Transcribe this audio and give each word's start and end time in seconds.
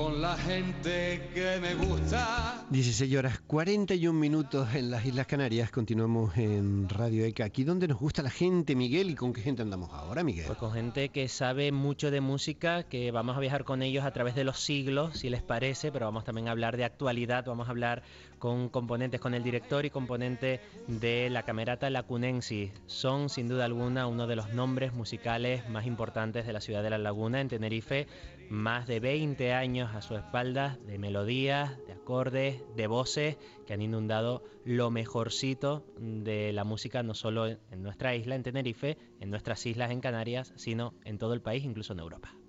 con 0.00 0.22
la 0.22 0.34
gente 0.38 1.28
que 1.34 1.58
me 1.60 1.74
gusta. 1.74 2.64
16 2.70 3.16
horas 3.16 3.38
41 3.46 4.18
minutos 4.18 4.74
en 4.74 4.90
las 4.90 5.04
Islas 5.04 5.26
Canarias. 5.26 5.70
Continuamos 5.70 6.38
en 6.38 6.88
Radio 6.88 7.26
ECA. 7.26 7.44
Aquí 7.44 7.64
donde 7.64 7.86
nos 7.86 7.98
gusta 7.98 8.22
la 8.22 8.30
gente, 8.30 8.74
Miguel. 8.74 9.10
¿Y 9.10 9.14
con 9.14 9.34
qué 9.34 9.42
gente 9.42 9.60
andamos 9.60 9.92
ahora, 9.92 10.24
Miguel? 10.24 10.46
Pues 10.46 10.58
con 10.58 10.72
gente 10.72 11.10
que 11.10 11.28
sabe 11.28 11.70
mucho 11.70 12.10
de 12.10 12.22
música, 12.22 12.84
que 12.84 13.10
vamos 13.10 13.36
a 13.36 13.40
viajar 13.40 13.64
con 13.64 13.82
ellos 13.82 14.06
a 14.06 14.10
través 14.12 14.34
de 14.34 14.44
los 14.44 14.60
siglos, 14.60 15.18
si 15.18 15.28
les 15.28 15.42
parece, 15.42 15.92
pero 15.92 16.06
vamos 16.06 16.24
también 16.24 16.48
a 16.48 16.52
hablar 16.52 16.78
de 16.78 16.84
actualidad. 16.84 17.44
Vamos 17.44 17.68
a 17.68 17.72
hablar 17.72 18.02
con 18.38 18.70
componentes, 18.70 19.20
con 19.20 19.34
el 19.34 19.42
director 19.42 19.84
y 19.84 19.90
componente 19.90 20.60
de 20.86 21.28
la 21.28 21.42
Camerata 21.42 21.90
Lacunensis. 21.90 22.70
Son, 22.86 23.28
sin 23.28 23.48
duda 23.48 23.66
alguna, 23.66 24.06
uno 24.06 24.26
de 24.26 24.36
los 24.36 24.54
nombres 24.54 24.94
musicales 24.94 25.68
más 25.68 25.84
importantes 25.84 26.46
de 26.46 26.54
la 26.54 26.62
ciudad 26.62 26.82
de 26.82 26.88
La 26.88 26.96
Laguna, 26.96 27.42
en 27.42 27.48
Tenerife. 27.48 28.06
Más 28.50 28.88
de 28.88 28.98
20 28.98 29.52
años 29.52 29.94
a 29.94 30.02
su 30.02 30.16
espalda 30.16 30.76
de 30.84 30.98
melodías, 30.98 31.78
de 31.86 31.92
acordes, 31.92 32.60
de 32.74 32.88
voces 32.88 33.36
que 33.64 33.74
han 33.74 33.80
inundado 33.80 34.42
lo 34.64 34.90
mejorcito 34.90 35.86
de 35.96 36.52
la 36.52 36.64
música, 36.64 37.04
no 37.04 37.14
solo 37.14 37.46
en 37.46 37.82
nuestra 37.84 38.16
isla, 38.16 38.34
en 38.34 38.42
Tenerife, 38.42 38.98
en 39.20 39.30
nuestras 39.30 39.64
islas 39.66 39.92
en 39.92 40.00
Canarias, 40.00 40.52
sino 40.56 40.94
en 41.04 41.18
todo 41.18 41.32
el 41.32 41.42
país, 41.42 41.64
incluso 41.64 41.92
en 41.92 42.00
Europa. 42.00 42.39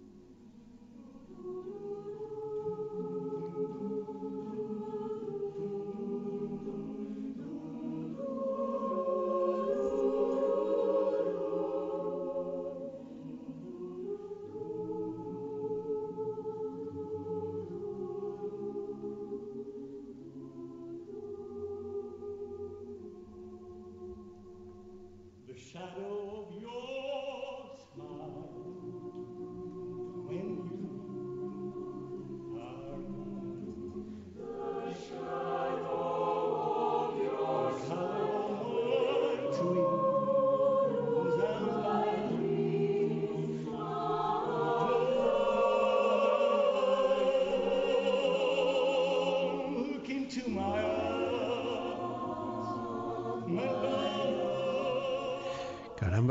shadow 25.82 26.11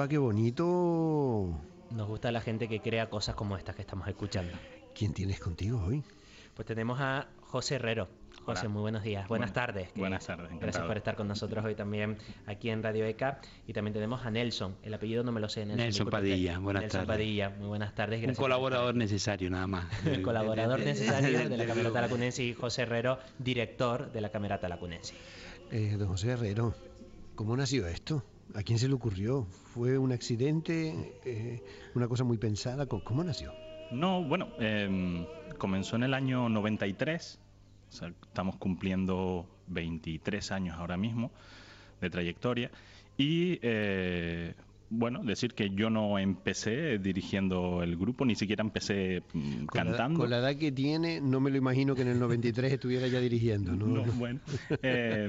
qué 0.09 0.19
bonito. 0.19 1.59
Nos 1.91 2.09
gusta 2.09 2.33
la 2.33 2.41
gente 2.41 2.69
que 2.69 2.81
crea 2.81 3.11
cosas 3.11 3.35
como 3.35 3.57
estas 3.57 3.75
que 3.75 3.83
estamos 3.83 4.09
escuchando. 4.09 4.57
¿Quién 4.95 5.13
tienes 5.13 5.41
contigo 5.41 5.83
hoy? 5.85 6.03
Pues 6.55 6.67
tenemos 6.67 7.01
a 7.01 7.29
José 7.43 7.77
Herrero. 7.77 8.09
José, 8.45 8.69
muy 8.69 8.81
buenos 8.81 9.03
días. 9.03 9.29
Buenas, 9.29 9.53
tardes. 9.53 9.91
Buenas 9.95 10.27
tardes. 10.27 10.51
Gracias 10.59 10.85
por 10.85 10.97
estar 10.97 11.15
con 11.15 11.29
nosotros 11.29 11.65
hoy 11.65 11.75
también 11.75 12.17
aquí 12.47 12.71
en 12.71 12.83
Radio 12.83 13.05
ECA. 13.05 13.41
Y 13.67 13.73
también 13.73 13.93
tenemos 13.93 14.25
a 14.25 14.31
Nelson. 14.31 14.77
El 14.83 14.95
apellido 14.95 15.23
no 15.23 15.31
me 15.33 15.41
lo 15.41 15.49
sé. 15.49 15.67
Nelson, 15.67 15.85
Nelson 15.85 16.11
Padilla. 16.11 16.59
Buenas 16.59 16.83
Nelson 16.83 17.01
tardes. 17.01 17.17
Padilla. 17.17 17.51
Muy 17.51 17.69
buenas 17.69 17.95
tardes. 17.95 18.27
Un 18.27 18.35
colaborador 18.35 18.95
necesario, 18.95 19.51
nada 19.51 19.67
más. 19.67 19.87
El 20.07 20.23
colaborador 20.23 20.81
necesario 20.85 21.49
de 21.49 21.57
la 21.57 21.67
Camerata 21.67 22.01
Lacunense 22.01 22.43
y 22.43 22.55
José 22.55 22.83
Herrero, 22.83 23.19
director 23.39 24.11
de 24.11 24.21
la 24.21 24.31
Camerata 24.31 24.69
Lacunense. 24.69 25.15
Eh, 25.71 25.97
don 25.99 26.09
José 26.09 26.31
Herrero, 26.31 26.75
¿cómo 27.35 27.57
nació 27.57 27.87
esto? 27.87 28.25
¿A 28.55 28.63
quién 28.63 28.79
se 28.79 28.89
le 28.89 28.95
ocurrió? 28.95 29.45
¿Fue 29.45 29.99
un 29.99 30.13
accidente? 30.13 31.15
Eh, 31.25 31.63
¿Una 31.95 32.09
cosa 32.09 32.25
muy 32.25 32.39
pensada? 32.39 32.87
¿Cómo 32.87 33.25
nació? 33.25 33.53
No, 33.91 34.23
bueno, 34.25 34.49
eh, 34.59 35.27
comenzó 35.59 35.97
en 35.97 36.05
el 36.05 36.15
año 36.15 36.49
93. 36.49 37.39
O 37.89 37.93
sea, 37.93 38.09
estamos 38.09 38.57
cumpliendo 38.57 39.47
23 39.69 40.53
años 40.53 40.77
ahora 40.79 40.97
mismo 40.97 41.31
de 42.01 42.11
trayectoria. 42.11 42.71
Y 43.17 43.59
eh, 43.63 44.55
bueno, 44.91 45.23
decir 45.23 45.55
que 45.55 45.71
yo 45.71 45.91
no 45.91 46.19
empecé 46.19 46.99
dirigiendo 46.99 47.83
el 47.83 47.97
grupo, 47.97 48.25
ni 48.25 48.35
siquiera 48.35 48.63
empecé 48.63 49.23
mm, 49.33 49.67
con 49.67 49.67
cantando. 49.67 50.19
La, 50.19 50.25
con 50.25 50.31
la 50.31 50.39
edad 50.39 50.57
que 50.57 50.73
tiene, 50.73 51.21
no 51.21 51.41
me 51.41 51.51
lo 51.51 51.57
imagino 51.57 51.95
que 51.95 52.03
en 52.03 52.09
el 52.09 52.19
93 52.19 52.73
estuviera 52.73 53.07
ya 53.07 53.21
dirigiendo, 53.21 53.73
¿no? 53.73 53.87
no 54.05 54.13
bueno. 54.13 54.41
Eh, 54.83 55.29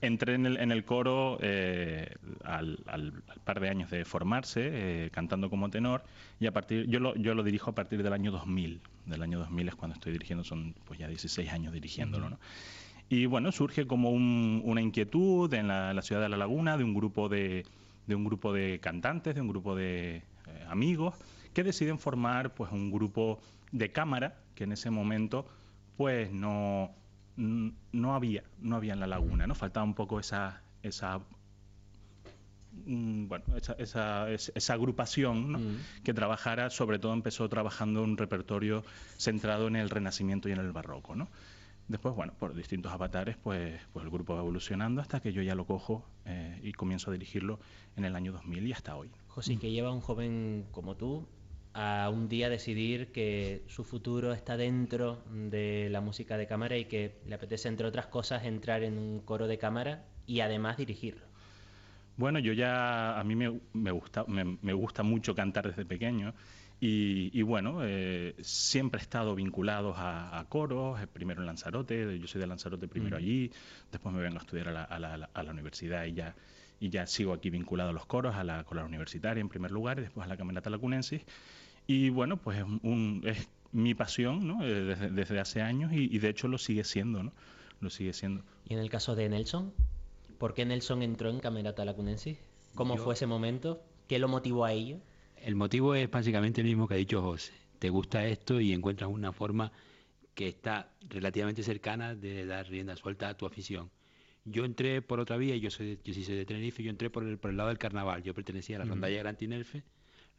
Entré 0.00 0.34
en 0.34 0.46
el, 0.46 0.56
en 0.58 0.70
el 0.70 0.84
coro 0.84 1.38
eh, 1.40 2.14
al, 2.44 2.78
al, 2.86 3.22
al, 3.26 3.40
par 3.40 3.58
de 3.58 3.68
años 3.68 3.90
de 3.90 4.04
formarse, 4.04 4.70
eh, 5.06 5.10
cantando 5.10 5.50
como 5.50 5.70
tenor, 5.70 6.04
y 6.38 6.46
a 6.46 6.52
partir, 6.52 6.86
yo 6.86 7.00
lo, 7.00 7.16
yo 7.16 7.34
lo 7.34 7.42
dirijo 7.42 7.70
a 7.70 7.74
partir 7.74 8.02
del 8.02 8.12
año 8.12 8.30
2000. 8.30 8.80
Del 9.06 9.22
año 9.22 9.38
2000 9.40 9.68
es 9.68 9.74
cuando 9.74 9.94
estoy 9.94 10.12
dirigiendo, 10.12 10.44
son 10.44 10.74
pues 10.84 11.00
ya 11.00 11.08
16 11.08 11.50
años 11.50 11.72
dirigiéndolo, 11.72 12.30
¿no? 12.30 12.38
Y 13.08 13.26
bueno, 13.26 13.50
surge 13.52 13.86
como 13.86 14.10
un, 14.10 14.60
una 14.64 14.82
inquietud 14.82 15.52
en 15.54 15.66
la, 15.66 15.94
la, 15.94 16.02
ciudad 16.02 16.20
de 16.20 16.28
La 16.28 16.36
Laguna 16.36 16.76
de 16.76 16.84
un 16.84 16.92
grupo 16.92 17.28
de, 17.28 17.64
de 18.06 18.14
un 18.14 18.24
grupo 18.24 18.52
de 18.52 18.80
cantantes, 18.80 19.34
de 19.34 19.40
un 19.40 19.48
grupo 19.48 19.74
de 19.74 20.16
eh, 20.16 20.22
amigos, 20.68 21.14
que 21.54 21.64
deciden 21.64 21.98
formar 21.98 22.54
pues 22.54 22.70
un 22.70 22.90
grupo 22.90 23.40
de 23.72 23.90
cámara, 23.90 24.36
que 24.54 24.64
en 24.64 24.72
ese 24.72 24.90
momento 24.90 25.46
pues 25.96 26.30
no 26.30 26.90
no 27.38 28.14
había, 28.14 28.42
no 28.58 28.76
había 28.76 28.92
en 28.92 29.00
la 29.00 29.06
laguna, 29.06 29.46
¿no? 29.46 29.54
Faltaba 29.54 29.84
un 29.84 29.94
poco 29.94 30.18
esa, 30.18 30.62
esa 30.82 31.20
bueno, 32.84 33.44
esa, 33.56 33.72
esa, 33.74 34.30
esa 34.30 34.72
agrupación 34.72 35.52
¿no? 35.52 35.58
mm. 35.58 35.76
que 36.04 36.14
trabajara, 36.14 36.70
sobre 36.70 36.98
todo 36.98 37.12
empezó 37.12 37.48
trabajando 37.48 38.02
un 38.02 38.16
repertorio 38.16 38.84
centrado 39.16 39.68
en 39.68 39.76
el 39.76 39.90
Renacimiento 39.90 40.48
y 40.48 40.52
en 40.52 40.58
el 40.58 40.72
Barroco, 40.72 41.14
¿no? 41.14 41.28
Después, 41.88 42.14
bueno, 42.14 42.34
por 42.38 42.54
distintos 42.54 42.92
avatares, 42.92 43.36
pues, 43.38 43.80
pues 43.94 44.04
el 44.04 44.10
grupo 44.10 44.34
va 44.34 44.40
evolucionando 44.40 45.00
hasta 45.00 45.20
que 45.20 45.32
yo 45.32 45.40
ya 45.40 45.54
lo 45.54 45.64
cojo 45.64 46.04
eh, 46.26 46.60
y 46.62 46.72
comienzo 46.72 47.10
a 47.10 47.14
dirigirlo 47.14 47.60
en 47.96 48.04
el 48.04 48.14
año 48.14 48.30
2000 48.32 48.66
y 48.66 48.72
hasta 48.72 48.94
hoy. 48.94 49.10
José, 49.28 49.56
que 49.56 49.70
lleva 49.70 49.90
un 49.90 50.02
joven 50.02 50.66
como 50.70 50.96
tú 50.96 51.26
a 51.80 52.10
un 52.10 52.28
día 52.28 52.50
decidir 52.50 53.12
que 53.12 53.62
su 53.68 53.84
futuro 53.84 54.32
está 54.32 54.56
dentro 54.56 55.22
de 55.30 55.88
la 55.90 56.00
música 56.00 56.36
de 56.36 56.48
cámara 56.48 56.76
y 56.76 56.86
que 56.86 57.20
le 57.24 57.36
apetece, 57.36 57.68
entre 57.68 57.86
otras 57.86 58.08
cosas, 58.08 58.44
entrar 58.44 58.82
en 58.82 58.98
un 58.98 59.20
coro 59.20 59.46
de 59.46 59.58
cámara 59.58 60.04
y 60.26 60.40
además 60.40 60.76
dirigirlo? 60.76 61.24
Bueno, 62.16 62.40
yo 62.40 62.52
ya, 62.52 63.16
a 63.16 63.22
mí 63.22 63.36
me, 63.36 63.60
me 63.74 63.92
gusta, 63.92 64.24
me, 64.26 64.58
me, 64.60 64.72
gusta 64.72 65.04
mucho 65.04 65.36
cantar 65.36 65.68
desde 65.68 65.84
pequeño 65.84 66.34
y, 66.80 67.30
y 67.32 67.42
bueno, 67.42 67.78
eh, 67.84 68.34
siempre 68.40 68.98
he 68.98 69.02
estado 69.02 69.36
vinculado 69.36 69.94
a, 69.94 70.36
a, 70.36 70.44
coros, 70.46 70.98
primero 71.12 71.42
en 71.42 71.46
Lanzarote, 71.46 72.18
yo 72.18 72.26
soy 72.26 72.40
de 72.40 72.48
Lanzarote 72.48 72.88
primero 72.88 73.16
mm. 73.16 73.20
allí, 73.20 73.52
después 73.92 74.12
me 74.12 74.20
vengo 74.20 74.38
a 74.38 74.40
estudiar 74.40 74.66
a 74.66 74.72
la, 74.72 74.82
a 74.82 74.98
la, 74.98 75.30
a 75.32 75.42
la 75.44 75.52
universidad 75.52 76.06
y 76.06 76.14
ya, 76.14 76.34
y 76.80 76.88
ya 76.88 77.06
sigo 77.06 77.32
aquí 77.32 77.50
vinculado 77.50 77.90
a 77.90 77.92
los 77.92 78.06
coros, 78.06 78.34
a 78.34 78.42
la 78.42 78.64
cola 78.64 78.84
universitaria 78.84 79.40
en 79.40 79.48
primer 79.48 79.70
lugar 79.70 80.00
y 80.00 80.02
después 80.02 80.26
a 80.26 80.28
la 80.28 80.36
Camerata 80.36 80.70
Lacunensis. 80.70 81.22
Y 81.88 82.10
bueno, 82.10 82.36
pues 82.36 82.62
un, 82.62 83.22
es 83.24 83.48
mi 83.72 83.94
pasión 83.94 84.46
¿no? 84.46 84.62
Eh, 84.62 84.84
desde, 84.84 85.10
desde, 85.10 85.40
hace 85.40 85.62
años 85.62 85.90
y, 85.92 86.14
y, 86.14 86.18
de 86.18 86.28
hecho 86.28 86.46
lo 86.46 86.58
sigue 86.58 86.84
siendo, 86.84 87.22
¿no? 87.22 87.32
Lo 87.80 87.88
sigue 87.88 88.12
siendo. 88.12 88.44
¿Y 88.68 88.74
en 88.74 88.80
el 88.80 88.90
caso 88.90 89.16
de 89.16 89.28
Nelson? 89.28 89.72
¿Por 90.38 90.52
qué 90.52 90.66
Nelson 90.66 91.02
entró 91.02 91.30
en 91.30 91.40
Camerata 91.40 91.84
Lacunensis? 91.86 92.36
¿Cómo 92.74 92.96
Yo... 92.96 93.02
fue 93.02 93.14
ese 93.14 93.26
momento? 93.26 93.82
¿Qué 94.06 94.18
lo 94.18 94.28
motivó 94.28 94.66
a 94.66 94.72
ello? 94.72 94.98
El 95.42 95.54
motivo 95.54 95.94
es 95.94 96.10
básicamente 96.10 96.60
el 96.60 96.66
mismo 96.66 96.86
que 96.86 96.94
ha 96.94 96.98
dicho 96.98 97.22
José. 97.22 97.52
Te 97.78 97.88
gusta 97.88 98.26
esto 98.26 98.60
y 98.60 98.72
encuentras 98.72 99.08
una 99.10 99.32
forma 99.32 99.72
que 100.34 100.48
está 100.48 100.90
relativamente 101.08 101.62
cercana 101.62 102.14
de 102.14 102.44
dar 102.44 102.68
rienda 102.68 102.96
suelta 102.96 103.30
a 103.30 103.36
tu 103.36 103.46
afición. 103.46 103.90
Yo 104.44 104.64
entré 104.64 105.00
por 105.00 105.20
otra 105.20 105.38
vía, 105.38 105.56
yo 105.56 105.70
soy, 105.70 105.98
yo 106.04 106.12
sí 106.12 106.22
soy 106.22 106.36
de 106.36 106.44
Tenerife, 106.44 106.82
yo 106.82 106.90
entré 106.90 107.08
por 107.08 107.24
el, 107.24 107.38
por 107.38 107.50
el 107.50 107.56
lado 107.56 107.70
del 107.70 107.78
carnaval. 107.78 108.22
Yo 108.22 108.34
pertenecía 108.34 108.76
a 108.76 108.80
la 108.80 108.84
rondalla 108.84 109.14
uh 109.14 109.18
-huh. 109.18 109.22
Gran 109.22 109.36
Tinerfe, 109.36 109.82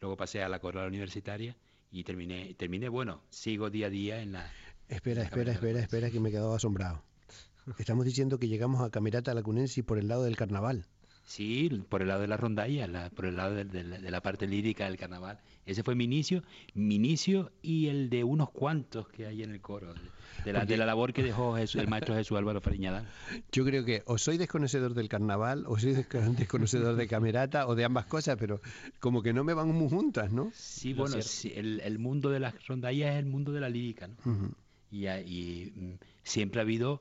luego 0.00 0.16
pasé 0.16 0.42
a 0.42 0.48
la 0.48 0.58
coral 0.58 0.88
universitaria 0.88 1.56
y 1.90 2.04
terminé, 2.04 2.54
terminé, 2.54 2.88
bueno, 2.88 3.22
sigo 3.30 3.70
día 3.70 3.86
a 3.86 3.90
día 3.90 4.22
en 4.22 4.32
la... 4.32 4.50
Espera, 4.88 5.22
en 5.22 5.24
la 5.24 5.24
espera, 5.24 5.52
espera, 5.52 5.80
espera, 5.80 6.10
que 6.10 6.20
me 6.20 6.28
he 6.28 6.32
quedado 6.32 6.54
asombrado. 6.54 7.02
Estamos 7.78 8.04
diciendo 8.04 8.38
que 8.38 8.48
llegamos 8.48 8.80
a 8.82 8.90
Camerata 8.90 9.34
Lacunensis 9.34 9.84
por 9.84 9.98
el 9.98 10.08
lado 10.08 10.24
del 10.24 10.36
carnaval. 10.36 10.86
Sí, 11.30 11.70
por 11.88 12.02
el 12.02 12.08
lado 12.08 12.22
de 12.22 12.26
la 12.26 12.36
rondalla, 12.36 12.88
la, 12.88 13.08
por 13.08 13.24
el 13.24 13.36
lado 13.36 13.54
de, 13.54 13.64
de, 13.64 13.84
de, 13.84 14.10
la 14.10 14.20
parte 14.20 14.48
lírica 14.48 14.86
del 14.86 14.96
carnaval. 14.96 15.38
Ese 15.64 15.84
fue 15.84 15.94
mi 15.94 16.02
inicio, 16.02 16.42
mi 16.74 16.96
inicio 16.96 17.52
y 17.62 17.86
el 17.86 18.10
de 18.10 18.24
unos 18.24 18.50
cuantos 18.50 19.06
que 19.10 19.26
hay 19.26 19.44
en 19.44 19.52
el 19.52 19.60
coro, 19.60 19.94
de 20.44 20.52
la, 20.52 20.64
de 20.64 20.76
la 20.76 20.86
labor 20.86 21.12
que 21.12 21.22
dejó 21.22 21.54
Jesús, 21.54 21.82
el 21.82 21.86
maestro 21.86 22.16
Jesús 22.16 22.36
Álvaro 22.36 22.60
Fariñadán. 22.60 23.06
Yo 23.52 23.64
creo 23.64 23.84
que 23.84 24.02
o 24.06 24.18
soy 24.18 24.38
desconocedor 24.38 24.94
del 24.94 25.08
carnaval, 25.08 25.66
o 25.68 25.78
soy 25.78 25.92
desconocedor 25.92 26.96
de 26.96 27.06
camerata, 27.06 27.68
o 27.68 27.76
de 27.76 27.84
ambas 27.84 28.06
cosas, 28.06 28.36
pero 28.36 28.60
como 28.98 29.22
que 29.22 29.32
no 29.32 29.44
me 29.44 29.54
van 29.54 29.68
muy 29.68 29.88
juntas, 29.88 30.32
¿no? 30.32 30.50
Sí, 30.52 30.94
bueno, 30.94 31.22
sí, 31.22 31.52
el, 31.54 31.78
el, 31.84 32.00
mundo 32.00 32.30
de 32.30 32.40
las 32.40 32.66
rondallas 32.66 33.12
es 33.12 33.20
el 33.20 33.26
mundo 33.26 33.52
de 33.52 33.60
la 33.60 33.68
lírica, 33.68 34.08
¿no? 34.08 34.16
Uh 34.24 34.34
-huh. 34.36 34.54
y, 34.90 35.06
y 35.06 35.72
mm, 35.76 35.98
siempre 36.24 36.60
ha 36.60 36.62
habido 36.62 37.00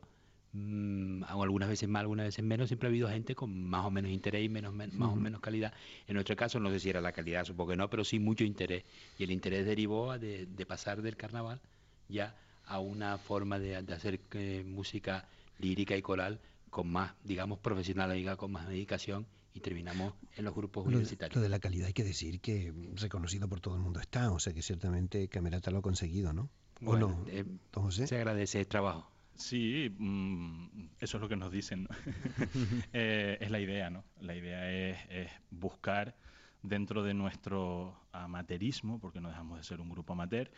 Mm, 0.51 1.23
algunas 1.25 1.69
veces 1.69 1.87
más, 1.87 2.01
algunas 2.01 2.25
veces 2.25 2.43
menos, 2.43 2.69
siempre 2.69 2.87
ha 2.87 2.89
habido 2.89 3.07
gente 3.07 3.35
con 3.35 3.69
más 3.69 3.85
o 3.85 3.91
menos 3.91 4.11
interés 4.11 4.43
y 4.43 4.49
menos, 4.49 4.73
más 4.73 5.11
o 5.11 5.15
menos 5.15 5.41
calidad. 5.41 5.73
En 6.07 6.15
nuestro 6.15 6.35
caso, 6.35 6.59
no 6.59 6.71
sé 6.71 6.79
si 6.79 6.89
era 6.89 7.01
la 7.01 7.11
calidad, 7.11 7.45
supongo 7.45 7.71
que 7.71 7.77
no, 7.77 7.89
pero 7.89 8.03
sí 8.03 8.19
mucho 8.19 8.43
interés. 8.43 8.83
Y 9.17 9.23
el 9.23 9.31
interés 9.31 9.65
derivó 9.65 10.17
de, 10.17 10.47
pasar 10.67 11.01
del 11.01 11.17
carnaval 11.17 11.61
ya 12.07 12.35
a 12.65 12.79
una 12.79 13.17
forma 13.17 13.59
de, 13.59 13.75
hacer 13.75 14.19
eh, 14.33 14.63
música 14.65 15.27
lírica 15.59 15.95
y 15.95 16.01
coral 16.01 16.39
con 16.69 16.87
más, 16.87 17.13
digamos, 17.23 17.59
profesional, 17.59 18.37
con 18.37 18.51
más 18.51 18.67
dedicación 18.67 19.27
y 19.53 19.59
terminamos 19.59 20.13
en 20.35 20.45
los 20.45 20.55
grupos 20.55 20.85
universitarios. 20.85 21.35
Lo 21.35 21.41
de 21.41 21.49
la 21.49 21.59
calidad 21.59 21.87
hay 21.87 21.93
que 21.93 22.03
decir 22.03 22.39
que 22.39 22.73
reconocido 22.95 23.47
por 23.47 23.59
todo 23.59 23.75
el 23.75 23.81
mundo 23.81 23.99
está, 23.99 24.31
o 24.31 24.39
sea 24.39 24.53
que 24.53 24.61
ciertamente 24.61 25.27
Camerata 25.27 25.71
lo 25.71 25.79
ha 25.79 25.81
conseguido, 25.81 26.33
¿no? 26.33 26.49
¿O 26.85 26.95
no? 26.95 27.25
Eh, 27.27 27.45
se 27.89 28.15
agradece 28.15 28.61
el 28.61 28.67
trabajo. 28.67 29.11
Sí, 29.39 29.89
mm, 29.97 30.89
eso 30.99 31.17
es 31.17 31.21
lo 31.21 31.29
que 31.29 31.35
nos 31.37 31.51
dicen. 31.51 31.87
Eh, 32.93 33.37
es 33.39 33.51
la 33.51 33.59
idea, 33.59 33.89
¿no? 33.89 34.03
La 34.19 34.35
idea 34.35 34.69
es, 34.71 35.29
buscar 35.49 36.15
dentro 36.61 37.03
de 37.03 37.13
nuestro 37.13 37.95
amateurismo, 38.11 38.99
porque 38.99 39.21
no 39.21 39.29
dejamos 39.29 39.57
de 39.57 39.63
ser 39.63 39.79
un 39.79 39.89
grupo 39.89 40.13
amateur, 40.13 40.51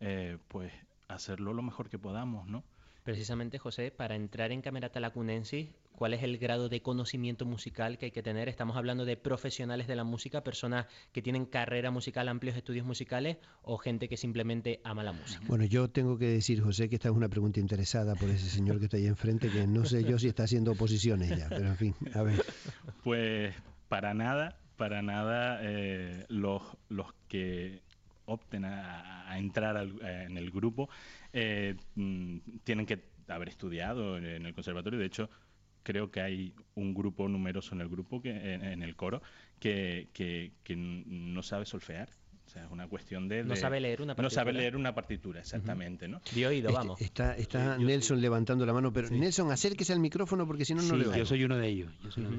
eh, 0.00 0.38
pues 0.48 0.72
hacerlo 1.08 1.54
lo 1.54 1.62
mejor 1.62 1.88
que 1.88 1.98
podamos, 1.98 2.46
¿no? 2.46 2.62
Precisamente, 3.06 3.60
José, 3.60 3.92
para 3.92 4.16
entrar 4.16 4.50
en 4.50 4.62
Camerata 4.62 4.98
Lacunensis, 4.98 5.68
¿cuál 5.92 6.12
es 6.12 6.24
el 6.24 6.38
grado 6.38 6.68
de 6.68 6.82
conocimiento 6.82 7.46
musical 7.46 7.98
que 7.98 8.06
hay 8.06 8.10
que 8.10 8.20
tener? 8.20 8.48
Estamos 8.48 8.76
hablando 8.76 9.04
de 9.04 9.16
profesionales 9.16 9.86
de 9.86 9.94
la 9.94 10.02
música, 10.02 10.42
personas 10.42 10.86
que 11.12 11.22
tienen 11.22 11.46
carrera 11.46 11.92
musical, 11.92 12.28
amplios 12.28 12.56
estudios 12.56 12.84
musicales 12.84 13.36
o 13.62 13.78
gente 13.78 14.08
que 14.08 14.16
simplemente 14.16 14.80
ama 14.82 15.04
la 15.04 15.12
música. 15.12 15.40
Bueno, 15.46 15.64
yo 15.66 15.88
tengo 15.88 16.18
que 16.18 16.26
decir, 16.26 16.60
José, 16.60 16.88
que 16.88 16.96
esta 16.96 17.08
es 17.08 17.14
una 17.14 17.28
pregunta 17.28 17.60
interesada 17.60 18.16
por 18.16 18.28
ese 18.28 18.48
señor 18.48 18.80
que 18.80 18.86
está 18.86 18.96
ahí 18.96 19.06
enfrente, 19.06 19.50
que 19.50 19.68
no 19.68 19.84
sé 19.84 20.02
yo 20.02 20.18
si 20.18 20.26
está 20.26 20.42
haciendo 20.42 20.72
oposición 20.72 21.22
ella, 21.22 21.46
pero 21.48 21.68
en 21.68 21.76
fin, 21.76 21.94
a 22.12 22.22
ver. 22.24 22.44
Pues 23.04 23.54
para 23.86 24.14
nada, 24.14 24.58
para 24.76 25.00
nada 25.02 25.60
eh, 25.62 26.24
los, 26.28 26.60
los 26.88 27.14
que 27.28 27.85
opten 28.26 28.64
a, 28.64 29.36
entrar 29.38 29.76
en 29.76 30.36
el 30.36 30.50
grupo 30.50 30.88
eh, 31.32 31.74
mm, 31.94 32.38
tienen 32.64 32.86
que 32.86 33.00
haber 33.28 33.48
estudiado 33.48 34.16
en 34.18 34.46
el 34.46 34.54
conservatorio. 34.54 34.98
De 34.98 35.06
hecho, 35.06 35.28
creo 35.82 36.10
que 36.10 36.20
hay 36.20 36.54
un 36.74 36.94
grupo 36.94 37.28
numeroso 37.28 37.74
en 37.74 37.80
el 37.80 37.88
grupo, 37.88 38.20
que, 38.20 38.30
en, 38.30 38.82
el 38.82 38.96
coro, 38.96 39.22
que, 39.60 40.08
que, 40.12 40.76
no 40.76 41.42
sabe 41.42 41.66
solfear. 41.66 42.08
O 42.46 42.48
sea, 42.48 42.64
es 42.64 42.70
una 42.70 42.86
cuestión 42.86 43.28
de, 43.28 43.42
No 43.42 43.56
sabe 43.56 43.80
leer 43.80 44.02
una 44.02 44.14
partitura. 44.14 44.26
No 44.26 44.30
sabe 44.30 44.52
leer 44.52 44.76
una 44.76 44.94
partitura, 44.94 45.40
exactamente, 45.40 46.06
¿no? 46.06 46.20
De 46.32 46.46
oído, 46.46 46.68
este, 46.68 46.78
vamos. 46.78 47.00
Está, 47.00 47.36
está 47.36 47.76
Nelson 47.76 48.20
levantando 48.20 48.64
la 48.64 48.72
mano, 48.72 48.92
pero 48.92 49.10
Nelson, 49.10 49.50
acérquese 49.50 49.92
al 49.92 49.98
micrófono 49.98 50.46
porque 50.46 50.64
si 50.64 50.72
no, 50.74 50.82
no 50.82 50.96
le 50.96 51.06
oigo. 51.06 51.16
yo 51.16 51.26
soy 51.26 51.42
uno 51.44 51.56
de 51.56 51.68
ellos. 51.68 51.92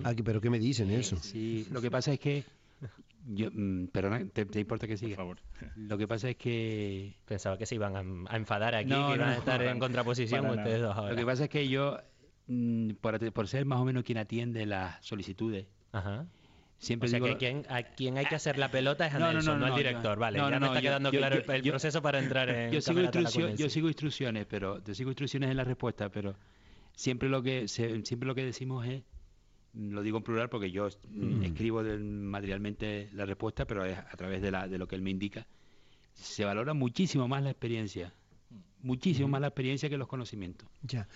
Ah, 0.03 0.13
pero 0.23 0.39
¿qué 0.39 0.49
me 0.49 0.59
dice 0.59 0.85
Nelson? 0.85 1.19
sí, 1.19 1.67
lo 1.71 1.81
que 1.81 1.91
pasa 1.91 2.13
es 2.13 2.19
que 2.19 2.45
yo, 3.27 3.49
mm, 3.51 3.87
perdona, 3.87 4.25
¿te, 4.29 4.59
importa 4.59 4.87
que 4.87 4.97
siga? 4.97 5.15
Por 5.15 5.37
favor. 5.37 5.37
Lo 5.75 5.97
que 5.97 6.07
pasa 6.07 6.29
es 6.29 6.37
que... 6.37 7.17
Pensaba 7.25 7.57
que 7.57 7.65
se 7.65 7.75
iban 7.75 7.95
a, 8.29 8.37
enfadar 8.37 8.75
aquí, 8.75 8.89
que 8.89 8.95
iban 9.15 9.21
a 9.21 9.37
estar 9.37 9.61
en 9.61 9.79
contraposición 9.79 10.45
ustedes 10.45 10.81
dos 10.81 10.95
Lo 11.09 11.15
que 11.15 11.25
pasa 11.25 11.43
es 11.45 11.49
que 11.49 11.67
yo, 11.67 11.99
mm, 12.47 12.91
por, 13.01 13.47
ser 13.47 13.65
más 13.65 13.79
o 13.79 13.85
menos 13.85 14.03
quien 14.03 14.17
atiende 14.17 14.65
las 14.65 15.05
solicitudes, 15.05 15.67
Siempre 16.79 17.07
o 17.07 17.09
sea 17.09 17.19
que 17.19 17.37
quien, 17.37 17.65
a 17.69 17.81
quien 17.81 18.19
hay 18.19 18.27
que 18.27 18.35
hacer 18.35 18.59
la 18.59 18.69
pelota 18.69 19.07
es 19.07 19.13
a 19.15 19.17
Nelson, 19.17 19.59
no, 19.59 19.65
el 19.67 19.75
director. 19.75 20.19
Vale, 20.19 20.37
ya 20.37 20.59
me 20.59 20.67
está 20.67 20.79
quedando 20.79 21.09
claro 21.09 21.35
el, 21.35 21.63
proceso 21.63 22.03
para 22.03 22.19
entrar 22.19 22.49
en. 22.49 22.71
Yo 22.71 22.81
sigo, 22.81 23.01
yo 23.55 23.69
sigo 23.69 23.87
instrucciones, 23.87 24.45
pero 24.45 24.79
te 24.79 24.93
sigo 24.93 25.09
instrucciones 25.09 25.49
en 25.49 25.57
la 25.57 25.63
respuesta, 25.63 26.09
pero 26.09 26.35
siempre 26.93 27.29
lo 27.29 27.41
que 27.41 27.67
siempre 27.67 28.27
lo 28.27 28.35
que 28.35 28.45
decimos 28.45 28.85
es 28.85 29.01
lo 29.73 30.01
digo 30.01 30.17
en 30.17 30.23
plural 30.23 30.49
porque 30.49 30.71
yo 30.71 30.87
mm. 31.09 31.43
escribo 31.43 31.83
materialmente 31.83 33.09
la 33.13 33.25
respuesta, 33.25 33.65
pero 33.65 33.85
es 33.85 33.97
a 33.97 34.15
través 34.17 34.41
de, 34.41 34.51
la, 34.51 34.67
de 34.67 34.77
lo 34.77 34.87
que 34.87 34.95
él 34.95 35.01
me 35.01 35.11
indica. 35.11 35.47
Se 36.13 36.45
valora 36.45 36.73
muchísimo 36.73 37.27
más 37.27 37.43
la 37.43 37.51
experiencia, 37.51 38.13
muchísimo 38.81 39.27
más 39.27 39.41
la 39.41 39.47
experiencia 39.47 39.89
que 39.89 39.97
los 39.97 40.07
conocimientos. 40.07 40.67
Ya. 40.81 41.07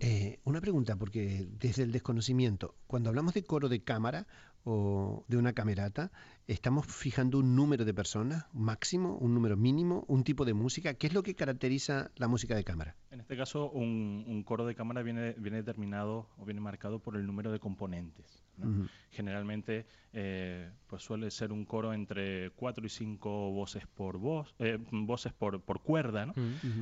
Eh, 0.00 0.40
una 0.44 0.60
pregunta, 0.60 0.96
porque 0.96 1.46
desde 1.58 1.84
el 1.84 1.92
desconocimiento, 1.92 2.74
cuando 2.86 3.10
hablamos 3.10 3.34
de 3.34 3.44
coro 3.44 3.68
de 3.68 3.84
cámara 3.84 4.26
o 4.64 5.24
de 5.28 5.36
una 5.36 5.52
camerata, 5.52 6.10
¿estamos 6.46 6.86
fijando 6.86 7.38
un 7.38 7.54
número 7.54 7.84
de 7.84 7.94
personas 7.94 8.46
máximo, 8.52 9.16
un 9.18 9.34
número 9.34 9.56
mínimo, 9.56 10.04
un 10.08 10.24
tipo 10.24 10.44
de 10.44 10.54
música? 10.54 10.94
¿Qué 10.94 11.06
es 11.06 11.14
lo 11.14 11.22
que 11.22 11.34
caracteriza 11.34 12.10
la 12.16 12.28
música 12.28 12.54
de 12.54 12.64
cámara? 12.64 12.96
En 13.10 13.20
este 13.20 13.36
caso, 13.36 13.70
un, 13.70 14.42
coro 14.44 14.66
de 14.66 14.74
cámara 14.74 15.02
viene, 15.02 15.34
viene 15.38 15.58
determinado 15.58 16.28
o 16.38 16.44
viene 16.44 16.60
marcado 16.60 16.98
por 16.98 17.16
el 17.16 17.26
número 17.26 17.52
de 17.52 17.60
componentes. 17.60 18.42
Generalmente 19.10 19.86
eh, 20.12 20.70
pues 20.86 21.02
suele 21.02 21.30
ser 21.30 21.52
un 21.52 21.64
coro 21.64 21.92
entre 21.92 22.50
cuatro 22.50 22.84
y 22.86 22.88
cinco 22.88 23.50
voces 23.50 23.86
por 23.86 24.18
voz, 24.18 24.54
eh, 24.58 24.78
voces 24.90 25.32
por, 25.32 25.60
por 25.62 25.80
cuerda, 25.80 26.26
¿no? 26.26 26.34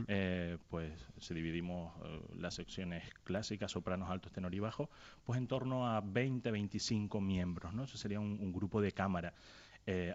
Eh, 0.08 0.58
pues 0.68 0.92
si 1.18 1.34
dividimos 1.34 1.94
las 2.36 2.54
secciones 2.54 3.04
clásicas, 3.24 3.72
sopranos, 3.72 4.10
altos, 4.10 4.32
tenor 4.32 4.54
y 4.54 4.58
bajo, 4.58 4.90
pues 5.24 5.38
en 5.38 5.46
torno 5.46 5.88
a 5.88 6.00
20, 6.00 6.50
25 6.50 7.20
miembros, 7.20 7.72
¿no? 7.72 7.84
Eso 7.84 7.96
sería 7.96 8.20
un, 8.20 8.52
grupo 8.52 8.80
de 8.80 8.92
cámara. 8.92 9.32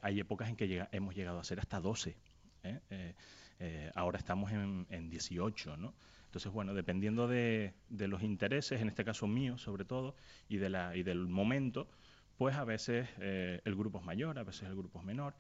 Hay 0.02 0.20
épocas 0.20 0.50
en 0.50 0.56
que 0.56 0.88
hemos 0.92 1.16
llegado 1.16 1.40
a 1.40 1.44
ser 1.44 1.60
hasta 1.60 1.80
12. 1.80 2.16
ahora 3.96 4.18
estamos 4.18 4.52
en, 4.52 4.86
en 4.90 5.10
18, 5.10 5.78
¿no? 5.78 5.94
Entonces, 6.36 6.52
bueno, 6.52 6.74
dependiendo 6.74 7.30
de, 7.30 7.74
los 7.92 8.22
intereses, 8.22 8.82
en 8.82 8.90
este 8.90 9.06
caso 9.06 9.26
mío 9.26 9.58
sobre 9.58 9.86
todo, 9.86 10.18
y, 10.50 10.58
de 10.58 10.68
la, 10.68 10.94
y 10.94 11.02
del 11.02 11.30
momento, 11.30 11.88
pues 12.38 12.58
a 12.58 12.66
veces 12.66 13.08
eh, 13.20 13.62
el 13.64 13.74
grupo 13.74 14.00
es 14.00 14.04
mayor, 14.04 14.38
a 14.38 14.44
veces 14.44 14.64
el 14.64 14.76
grupo 14.76 15.00
es 15.00 15.06
menor. 15.06 15.34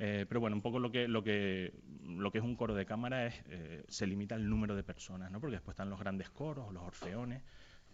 Eh, 0.00 0.26
pero 0.28 0.40
bueno, 0.40 0.56
un 0.56 0.60
poco 0.60 0.80
lo 0.80 0.90
que, 0.90 1.06
lo 1.06 1.22
que, 1.22 1.72
lo 2.04 2.32
que 2.32 2.38
es 2.38 2.44
un 2.44 2.56
coro 2.56 2.74
de 2.74 2.84
cámara 2.84 3.28
es, 3.28 3.40
eh, 3.50 3.84
se 3.86 4.04
limita 4.04 4.34
al 4.34 4.50
número 4.50 4.74
de 4.74 4.82
personas, 4.82 5.30
¿no? 5.30 5.38
Porque 5.38 5.54
después 5.54 5.74
están 5.74 5.90
los 5.90 6.00
grandes 6.00 6.28
coros, 6.28 6.72
los 6.72 6.82
orfeones, 6.82 7.40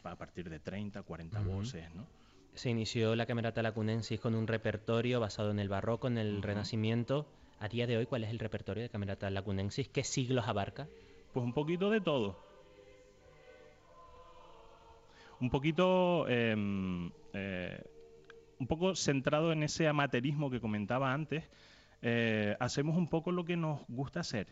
a 0.03 0.17
partir 0.17 0.49
de 0.49 0.59
30, 0.59 1.03
40 1.03 1.41
voces, 1.43 1.95
¿no? 1.95 2.07
Se 2.55 2.71
inició 2.71 3.15
la 3.15 3.27
Camerata 3.27 3.63
Lacunensis 3.63 4.19
con 4.19 4.35
un 4.35 4.47
repertorio 4.47 5.21
basado 5.21 5.51
en 5.51 5.59
el 5.59 5.69
barroco, 5.69 6.09
en 6.09 6.19
el 6.19 6.43
Renacimiento. 6.43 7.27
A 7.61 7.69
día 7.69 7.87
de 7.87 7.97
hoy, 7.97 8.07
¿cuál 8.07 8.25
es 8.25 8.31
el 8.31 8.39
repertorio 8.39 8.83
de 8.83 8.89
Camerata 8.89 9.31
Lacunensis? 9.31 9.89
¿Qué 9.89 10.05
siglos 10.05 10.49
abarca? 10.49 10.89
Pues 11.33 11.45
un 11.45 11.53
poquito 11.53 11.91
de 11.91 12.01
todo. 12.01 12.39
Un 15.41 15.51
poquito. 15.51 16.27
Em, 16.29 17.11
eh, 17.33 17.81
un 18.59 18.67
poco 18.67 18.95
centrado 18.95 19.53
en 19.53 19.63
ese 19.63 19.87
amateurismo 19.87 20.51
que 20.51 20.61
comentaba 20.61 21.13
antes. 21.13 21.45
Eh, 22.03 22.57
hacemos 22.61 22.97
un 22.97 23.09
poco 23.09 23.33
lo 23.33 23.45
que 23.45 23.57
nos 23.57 23.81
gusta 23.89 24.21
hacer. 24.21 24.49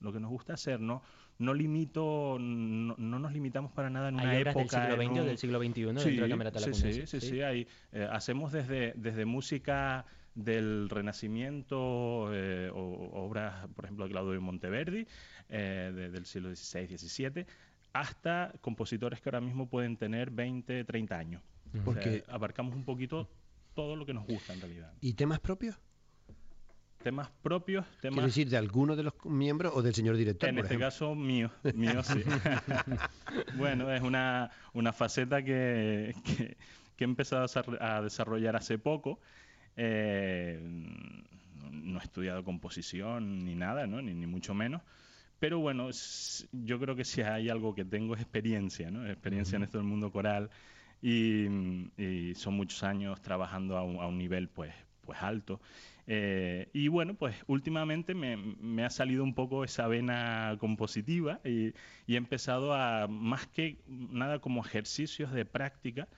Lo 0.00 0.12
que 0.12 0.20
nos 0.20 0.30
gusta 0.30 0.54
hacer, 0.54 0.80
no, 0.80 1.02
no 1.38 1.54
limito, 1.54 2.38
no, 2.38 2.96
nos 2.96 3.32
limitamos 3.32 3.72
para 3.72 3.90
nada 3.90 4.08
en 4.08 4.14
una 4.14 4.38
época. 4.38 4.60
del 4.60 4.68
siglo 4.68 4.96
XX 4.96 5.18
o 5.18 5.24
del 5.24 5.38
siglo 5.38 5.58
XXI 5.58 5.72
sí, 5.74 5.82
dentro 5.82 6.24
de 6.24 6.30
Cámara 6.30 6.52
sí, 6.58 6.74
sí, 6.74 7.06
sí, 7.06 7.20
sí, 7.20 7.40
eh, 7.40 7.66
hacemos 8.10 8.52
desde, 8.52 8.92
desde 8.96 9.24
música 9.24 10.06
del 10.34 10.88
Renacimiento 10.88 11.78
o 11.78 13.24
obras, 13.24 13.66
por 13.74 13.84
ejemplo, 13.84 14.04
de 14.04 14.12
Claudio 14.12 14.40
Monteverdi, 14.40 15.06
eh, 15.48 16.10
del 16.12 16.26
siglo 16.26 16.54
XVI, 16.54 16.96
XVII, 16.96 17.46
hasta 17.92 18.52
compositores 18.60 19.20
que 19.20 19.28
ahora 19.28 19.40
mismo 19.40 19.68
pueden 19.68 19.96
tener 19.96 20.30
20, 20.30 20.84
30 20.84 21.18
años. 21.18 21.42
Porque 21.84 22.24
abarcamos 22.28 22.74
un 22.74 22.84
poquito 22.84 23.28
todo 23.74 23.94
lo 23.96 24.06
que 24.06 24.14
nos 24.14 24.26
gusta 24.26 24.54
en 24.54 24.60
realidad. 24.60 24.92
¿Y 25.00 25.14
temas 25.14 25.40
propios? 25.40 25.76
Temas 27.02 27.30
propios, 27.42 27.86
temas... 28.00 28.14
¿Quiere 28.14 28.26
decir 28.26 28.48
de 28.48 28.56
alguno 28.56 28.96
de 28.96 29.04
los 29.04 29.14
miembros 29.24 29.72
o 29.74 29.82
del 29.82 29.94
señor 29.94 30.16
director? 30.16 30.48
En 30.48 30.58
este 30.58 30.78
caso, 30.78 31.14
mío, 31.14 31.50
mío 31.74 32.02
sí. 32.02 32.22
bueno, 33.56 33.92
es 33.92 34.02
una, 34.02 34.50
una 34.74 34.92
faceta 34.92 35.42
que, 35.42 36.14
que, 36.24 36.56
he 36.98 37.04
empezado 37.04 37.46
a 37.80 38.02
desarrollar 38.02 38.56
hace 38.56 38.78
poco. 38.78 39.20
Eh, 39.76 40.60
no 41.70 42.00
he 42.00 42.02
estudiado 42.02 42.44
composición 42.44 43.44
ni 43.44 43.54
nada, 43.54 43.86
¿no? 43.86 44.02
ni, 44.02 44.12
ni 44.12 44.26
mucho 44.26 44.54
menos. 44.54 44.82
Pero 45.38 45.60
bueno, 45.60 45.90
yo 46.52 46.80
creo 46.80 46.96
que 46.96 47.04
si 47.04 47.22
hay 47.22 47.48
algo 47.48 47.74
que 47.74 47.84
tengo 47.84 48.14
es 48.14 48.20
experiencia, 48.20 48.90
¿no? 48.90 49.08
Experiencia 49.08 49.56
en 49.56 49.62
esto 49.62 49.78
del 49.78 49.86
mundo 49.86 50.10
coral 50.10 50.50
y, 51.00 51.46
son 52.34 52.54
muchos 52.54 52.82
años 52.82 53.20
trabajando 53.20 53.76
a 53.76 53.82
un, 53.84 54.18
nivel 54.18 54.48
pues, 54.48 54.74
pues 55.02 55.22
alto. 55.22 55.60
Eh, 56.10 56.70
y 56.72 56.88
bueno, 56.88 57.14
pues 57.14 57.36
últimamente 57.46 58.14
me, 58.14 58.82
ha 58.82 58.88
salido 58.88 59.22
un 59.22 59.34
poco 59.34 59.62
esa 59.62 59.86
vena 59.88 60.56
compositiva 60.58 61.40
y, 61.44 61.74
he 62.06 62.16
empezado 62.16 62.72
a, 62.72 63.06
más 63.08 63.46
que 63.46 63.76
nada 63.86 64.38
como 64.38 64.64
ejercicios 64.64 65.32
de 65.32 65.44
práctica, 65.44 66.08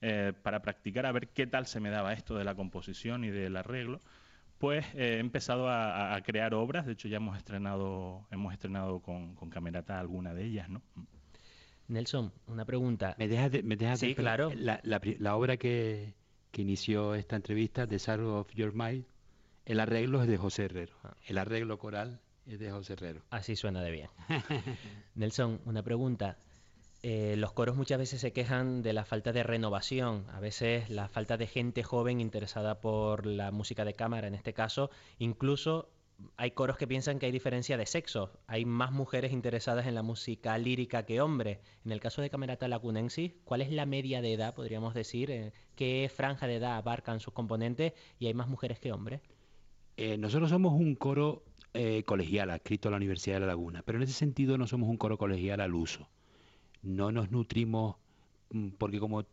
eh, 0.00 0.32
para 0.42 0.62
practicar 0.62 1.06
a 1.06 1.12
ver 1.12 1.28
qué 1.28 1.46
tal 1.48 1.66
se 1.66 1.80
me 1.80 1.90
daba 1.90 2.12
esto 2.12 2.36
de 2.36 2.44
la 2.44 2.54
composición 2.54 3.24
y 3.24 3.30
del 3.30 3.56
arreglo 3.56 4.00
pues 4.58 4.86
eh, 4.94 5.16
he 5.16 5.18
empezado 5.18 5.68
a, 5.68 6.14
a, 6.14 6.22
crear 6.22 6.54
obras. 6.54 6.86
De 6.86 6.92
hecho, 6.92 7.08
ya 7.08 7.16
hemos 7.16 7.36
estrenado, 7.36 8.24
hemos 8.30 8.52
estrenado 8.52 9.00
con, 9.00 9.34
con 9.34 9.50
Camerata 9.50 9.98
alguna 9.98 10.34
de 10.34 10.44
ellas, 10.44 10.68
¿no? 10.68 10.82
Nelson, 11.88 12.32
una 12.46 12.64
pregunta. 12.64 13.16
¿Me 13.18 13.26
dejas 13.26 13.50
de, 13.50 13.64
me 13.64 13.74
dejas 13.74 13.98
sí, 13.98 14.08
de, 14.08 14.14
claro. 14.14 14.52
La, 14.54 14.78
la, 14.84 15.00
la, 15.18 15.34
obra 15.34 15.56
que, 15.56 16.14
que 16.52 16.62
inició 16.62 17.16
esta 17.16 17.34
entrevista, 17.34 17.88
The 17.88 17.98
Sorrow 17.98 18.36
of 18.36 18.54
Your 18.54 18.72
Mind, 18.72 19.04
el 19.64 19.80
arreglo 19.80 20.22
es 20.22 20.28
de 20.28 20.36
José 20.36 20.64
Herrero. 20.64 20.94
El 21.26 21.38
arreglo 21.38 21.78
coral 21.78 22.20
es 22.46 22.58
de 22.58 22.70
José 22.70 22.94
Herrero. 22.94 23.22
Así 23.30 23.56
suena 23.56 23.82
de 23.82 23.90
bien. 23.90 24.10
Nelson, 25.14 25.60
una 25.64 25.82
pregunta. 25.82 26.38
Eh, 27.02 27.34
los 27.36 27.52
coros 27.52 27.76
muchas 27.76 27.98
veces 27.98 28.20
se 28.20 28.32
quejan 28.32 28.82
de 28.82 28.92
la 28.92 29.04
falta 29.04 29.32
de 29.32 29.42
renovación, 29.42 30.26
a 30.30 30.38
veces 30.38 30.88
la 30.88 31.08
falta 31.08 31.36
de 31.36 31.48
gente 31.48 31.82
joven 31.82 32.20
interesada 32.20 32.80
por 32.80 33.26
la 33.26 33.50
música 33.50 33.84
de 33.84 33.94
cámara, 33.94 34.28
en 34.28 34.36
este 34.36 34.52
caso, 34.54 34.88
incluso 35.18 35.90
hay 36.36 36.52
coros 36.52 36.76
que 36.76 36.86
piensan 36.86 37.18
que 37.18 37.26
hay 37.26 37.32
diferencia 37.32 37.76
de 37.76 37.86
sexo, 37.86 38.30
hay 38.46 38.64
más 38.64 38.92
mujeres 38.92 39.32
interesadas 39.32 39.86
en 39.86 39.96
la 39.96 40.02
música 40.02 40.56
lírica 40.58 41.04
que 41.04 41.20
hombres. 41.20 41.58
En 41.84 41.90
el 41.90 41.98
caso 41.98 42.22
de 42.22 42.30
Camerata 42.30 42.68
Lacunensis, 42.68 43.32
¿cuál 43.44 43.62
es 43.62 43.72
la 43.72 43.86
media 43.86 44.22
de 44.22 44.34
edad, 44.34 44.54
podríamos 44.54 44.94
decir? 44.94 45.32
Eh, 45.32 45.52
¿Qué 45.74 46.08
franja 46.14 46.46
de 46.46 46.56
edad 46.56 46.76
abarcan 46.76 47.18
sus 47.18 47.34
componentes 47.34 47.94
y 48.20 48.26
hay 48.28 48.34
más 48.34 48.46
mujeres 48.46 48.78
que 48.78 48.92
hombres? 48.92 49.22
Eh, 49.96 50.16
nosotros 50.18 50.50
somos 50.50 50.72
un 50.72 50.94
coro 50.94 51.42
eh, 51.74 52.02
colegial 52.04 52.50
adscrito 52.50 52.88
a 52.88 52.90
la 52.90 52.96
Universidad 52.96 53.36
de 53.36 53.40
La 53.40 53.46
Laguna, 53.46 53.82
pero 53.84 53.98
en 53.98 54.04
ese 54.04 54.14
sentido 54.14 54.58
no 54.58 54.66
somos 54.66 54.88
un 54.88 54.96
coro 54.96 55.18
colegial 55.18 55.60
al 55.60 55.74
uso 55.74 56.08
no 56.82 57.12
nos 57.12 57.30
nutrimos 57.30 57.96
mm, 58.50 58.70
porque 58.78 58.98
como 59.00 59.24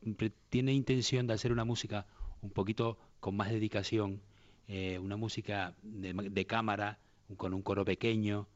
tiene 0.50 0.74
intención 0.74 1.28
de 1.28 1.34
hacer 1.34 1.52
una 1.52 1.66
música 1.66 2.06
un 2.42 2.52
poquito 2.52 2.98
con 3.20 3.36
más 3.36 3.50
dedicación, 3.50 4.22
eh, 4.68 4.98
una 5.00 5.18
música 5.18 5.76
de, 5.82 6.14
de, 6.14 6.46
cámara, 6.46 7.00
con 7.36 7.54
un 7.54 7.62
coro 7.62 7.84
pequeño, 7.84 8.48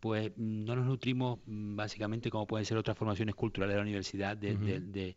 pues 0.00 0.32
mm, 0.36 0.64
no 0.64 0.76
nos 0.76 0.86
nutrimos 0.86 1.38
mm, 1.46 1.76
básicamente 1.76 2.30
como 2.30 2.46
pueden 2.46 2.64
ser 2.64 2.78
otras 2.78 2.96
formaciones 2.96 3.34
culturales 3.34 3.74
de 3.74 3.78
la 3.78 3.82
universidad, 3.82 4.36
de, 4.36 4.54
uh 4.54 4.58
-huh. 4.58 4.64
de, 4.64 4.80
de 4.80 5.16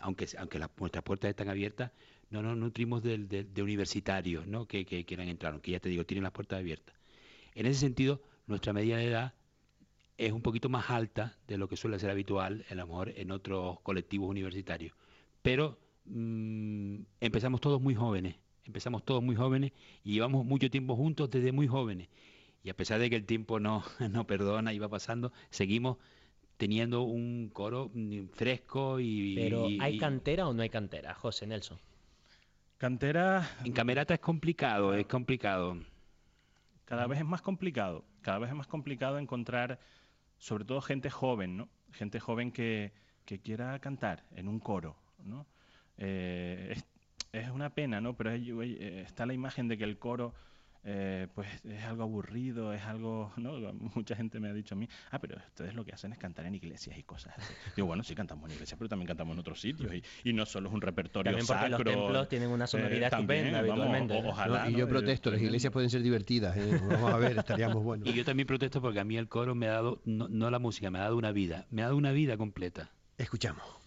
aunque, 0.00 0.28
aunque 0.38 0.58
la, 0.58 0.70
nuestras 0.78 1.04
puertas 1.04 1.30
están 1.30 1.48
abiertas, 1.48 1.92
no 2.30 2.42
nos 2.42 2.56
nutrimos 2.56 3.02
de, 3.02 3.46
universitarios 3.58 4.46
¿no? 4.46 4.66
que, 4.66 4.84
quieran 4.84 5.28
entrar, 5.28 5.52
aunque 5.52 5.72
ya 5.72 5.80
te 5.80 5.88
digo, 5.88 6.04
tienen 6.04 6.22
las 6.22 6.32
puertas 6.32 6.60
abiertas. 6.60 6.94
En 7.54 7.66
ese 7.66 7.80
sentido, 7.80 8.22
nuestra 8.46 8.72
media 8.72 8.96
de 8.96 9.06
edad 9.06 9.34
es 10.16 10.32
un 10.32 10.42
poquito 10.42 10.68
más 10.68 10.90
alta 10.90 11.36
de 11.48 11.58
lo 11.58 11.68
que 11.68 11.76
suele 11.76 11.98
ser 11.98 12.10
habitual, 12.10 12.64
a 12.70 12.74
lo 12.74 12.86
mejor 12.86 13.12
en 13.16 13.32
otros 13.32 13.80
colectivos 13.80 14.28
universitarios. 14.28 14.94
Pero 15.42 15.78
mmm, 16.04 17.00
empezamos 17.20 17.60
todos 17.60 17.80
muy 17.80 17.94
jóvenes, 17.94 18.36
empezamos 18.64 19.04
todos 19.04 19.22
muy 19.22 19.34
jóvenes 19.34 19.72
y 20.04 20.12
llevamos 20.12 20.44
mucho 20.44 20.70
tiempo 20.70 20.94
juntos 20.94 21.30
desde 21.30 21.52
muy 21.52 21.66
jóvenes. 21.66 22.08
Y 22.62 22.68
a 22.68 22.76
pesar 22.76 23.00
de 23.00 23.08
que 23.08 23.16
el 23.16 23.24
tiempo 23.24 23.58
no, 23.58 23.82
no 24.10 24.26
perdona 24.26 24.72
y 24.72 24.78
va 24.78 24.88
pasando, 24.88 25.32
seguimos 25.50 25.96
teniendo 26.60 27.00
un 27.04 27.48
coro 27.48 27.90
fresco 28.34 29.00
y... 29.00 29.34
Pero 29.34 29.66
y, 29.66 29.80
¿hay 29.80 29.96
cantera 29.96 30.46
o 30.46 30.52
no 30.52 30.60
hay 30.60 30.68
cantera, 30.68 31.14
José 31.14 31.46
Nelson? 31.46 31.78
Cantera... 32.76 33.48
En 33.64 33.72
camerata 33.72 34.12
es 34.12 34.20
complicado, 34.20 34.92
es 34.92 35.06
complicado. 35.06 35.78
Cada 36.84 37.06
vez 37.06 37.20
es 37.20 37.24
más 37.24 37.40
complicado, 37.40 38.04
cada 38.20 38.38
vez 38.38 38.50
es 38.50 38.54
más 38.54 38.66
complicado 38.66 39.18
encontrar 39.18 39.80
sobre 40.36 40.66
todo 40.66 40.82
gente 40.82 41.08
joven, 41.08 41.56
¿no? 41.56 41.70
Gente 41.92 42.20
joven 42.20 42.52
que, 42.52 42.92
que 43.24 43.40
quiera 43.40 43.78
cantar 43.78 44.26
en 44.36 44.46
un 44.46 44.60
coro, 44.60 44.96
¿no? 45.24 45.46
Eh, 45.96 46.74
es, 46.76 46.84
es, 47.32 47.48
una 47.48 47.70
pena, 47.70 48.02
¿no? 48.02 48.18
Pero 48.18 48.32
es, 48.32 48.42
está 49.06 49.24
la 49.24 49.32
imagen 49.32 49.66
de 49.66 49.78
que 49.78 49.84
el 49.84 49.98
coro 49.98 50.34
eh, 50.82 51.28
pues 51.34 51.48
es 51.64 51.84
algo 51.84 52.04
aburrido, 52.04 52.72
es 52.72 52.82
algo, 52.82 53.32
¿no? 53.36 53.52
Mucha 53.94 54.16
gente 54.16 54.40
me 54.40 54.48
ha 54.48 54.52
dicho 54.52 54.74
a 54.74 54.78
mí, 54.78 54.88
ah, 55.10 55.18
pero 55.18 55.36
ustedes 55.36 55.74
lo 55.74 55.84
que 55.84 55.92
hacen 55.92 56.12
es 56.12 56.18
cantar 56.18 56.46
en 56.46 56.54
iglesias 56.54 56.96
y 56.96 57.02
cosas 57.02 57.34
así. 57.36 57.52
Digo, 57.76 57.86
bueno, 57.86 58.02
sí 58.02 58.14
cantamos 58.14 58.48
en 58.48 58.54
iglesias, 58.54 58.78
pero 58.78 58.88
también 58.88 59.06
cantamos 59.06 59.34
en 59.34 59.40
otros 59.40 59.60
sitios 59.60 59.92
y, 59.92 60.02
y 60.24 60.32
no 60.32 60.46
solo 60.46 60.68
es 60.68 60.74
un 60.74 60.80
repertorio 60.80 61.30
también 61.30 61.46
porque 61.46 61.70
sacro. 61.70 61.84
los 61.84 61.94
templos 61.94 62.28
tienen 62.28 62.50
una 62.50 62.66
sonoridad 62.66 63.12
eh, 63.12 63.16
estupenda 63.16 63.58
habitualmente. 63.58 64.14
Vamos, 64.14 64.28
o, 64.28 64.32
ojalá, 64.32 64.64
no, 64.64 64.70
y 64.70 64.72
yo 64.72 64.86
¿no? 64.86 64.88
protesto, 64.88 65.30
las 65.30 65.42
iglesias 65.42 65.72
pueden 65.72 65.90
ser 65.90 66.02
divertidas, 66.02 66.56
¿eh? 66.56 66.80
vamos 66.88 67.12
a 67.12 67.16
ver, 67.18 67.38
estaríamos 67.38 67.82
buenos. 67.82 68.08
Y 68.08 68.12
yo 68.14 68.24
también 68.24 68.46
protesto 68.46 68.80
porque 68.80 69.00
a 69.00 69.04
mí 69.04 69.16
el 69.16 69.28
coro 69.28 69.54
me 69.54 69.66
ha 69.66 69.72
dado, 69.72 70.00
no, 70.04 70.28
no 70.28 70.50
la 70.50 70.58
música, 70.58 70.90
me 70.90 70.98
ha 70.98 71.02
dado 71.02 71.16
una 71.16 71.32
vida, 71.32 71.66
me 71.70 71.82
ha 71.82 71.86
dado 71.86 71.96
una 71.96 72.12
vida 72.12 72.36
completa. 72.36 72.90
Escuchamos. 73.18 73.79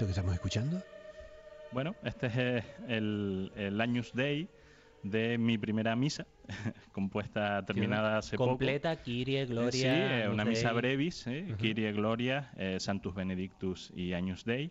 Esto 0.00 0.06
que 0.06 0.12
estamos 0.12 0.32
escuchando? 0.34 0.82
Bueno, 1.72 1.94
este 2.02 2.28
es 2.28 2.64
el, 2.88 3.52
el 3.54 3.78
Años 3.82 4.12
Day 4.14 4.48
de 5.02 5.36
mi 5.36 5.58
primera 5.58 5.94
misa, 5.94 6.26
compuesta, 6.92 7.62
terminada 7.66 8.16
hace 8.16 8.38
Completa, 8.38 8.92
poco. 8.92 9.04
Kyrie, 9.04 9.44
Gloria. 9.44 9.70
Sí, 9.72 9.86
eh, 9.86 10.28
una 10.32 10.44
Dei. 10.44 10.54
misa 10.54 10.72
brevis, 10.72 11.26
eh, 11.26 11.44
uh 11.46 11.52
-huh. 11.52 11.56
Kyrie, 11.58 11.92
Gloria, 11.92 12.50
eh, 12.56 12.80
Santus 12.80 13.14
Benedictus 13.14 13.92
y 13.94 14.14
Agnus 14.14 14.46
Dei. 14.46 14.70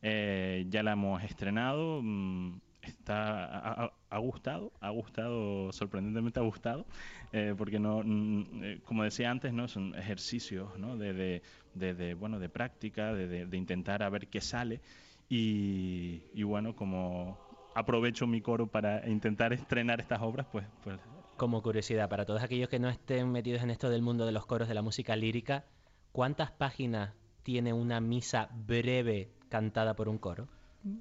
Eh, 0.00 0.64
ya 0.68 0.84
la 0.84 0.92
hemos 0.92 1.24
estrenado, 1.24 2.00
mmm, 2.00 2.60
está, 2.82 3.92
ha, 4.10 4.18
gustado, 4.18 4.72
ha 4.80 4.90
gustado, 4.90 5.72
sorprendentemente 5.72 6.40
ha 6.40 6.42
gustado, 6.42 6.86
eh, 7.32 7.54
porque 7.56 7.78
no, 7.78 8.02
mm, 8.04 8.80
como 8.84 9.04
decía 9.04 9.30
antes, 9.30 9.52
no 9.52 9.68
son 9.68 9.94
ejercicios 9.94 10.78
¿no? 10.78 10.96
de, 10.96 11.12
de, 11.12 11.42
de, 11.74 11.94
de, 11.94 12.14
bueno, 12.14 12.38
de 12.38 12.48
práctica, 12.48 13.12
de, 13.14 13.46
de, 13.46 13.56
intentar 13.56 14.02
a 14.02 14.10
ver 14.10 14.28
qué 14.28 14.40
sale. 14.40 14.80
Y, 15.28 16.24
y 16.34 16.42
bueno, 16.42 16.76
como 16.76 17.38
aprovecho 17.74 18.26
mi 18.26 18.40
coro 18.40 18.66
para 18.66 19.08
intentar 19.08 19.52
estrenar 19.52 20.00
estas 20.00 20.20
obras, 20.20 20.46
pues, 20.50 20.66
pues... 20.84 20.98
Como 21.36 21.62
curiosidad, 21.62 22.08
para 22.08 22.26
todos 22.26 22.42
aquellos 22.42 22.68
que 22.68 22.78
no 22.78 22.88
estén 22.88 23.30
metidos 23.30 23.62
en 23.62 23.70
esto 23.70 23.88
del 23.88 24.02
mundo 24.02 24.26
de 24.26 24.32
los 24.32 24.46
coros 24.46 24.68
de 24.68 24.74
la 24.74 24.82
música 24.82 25.16
lírica, 25.16 25.64
¿cuántas 26.12 26.50
páginas 26.50 27.14
tiene 27.42 27.72
una 27.72 28.00
misa 28.00 28.48
breve 28.52 29.30
cantada 29.48 29.94
por 29.94 30.08
un 30.08 30.18
coro? 30.18 30.48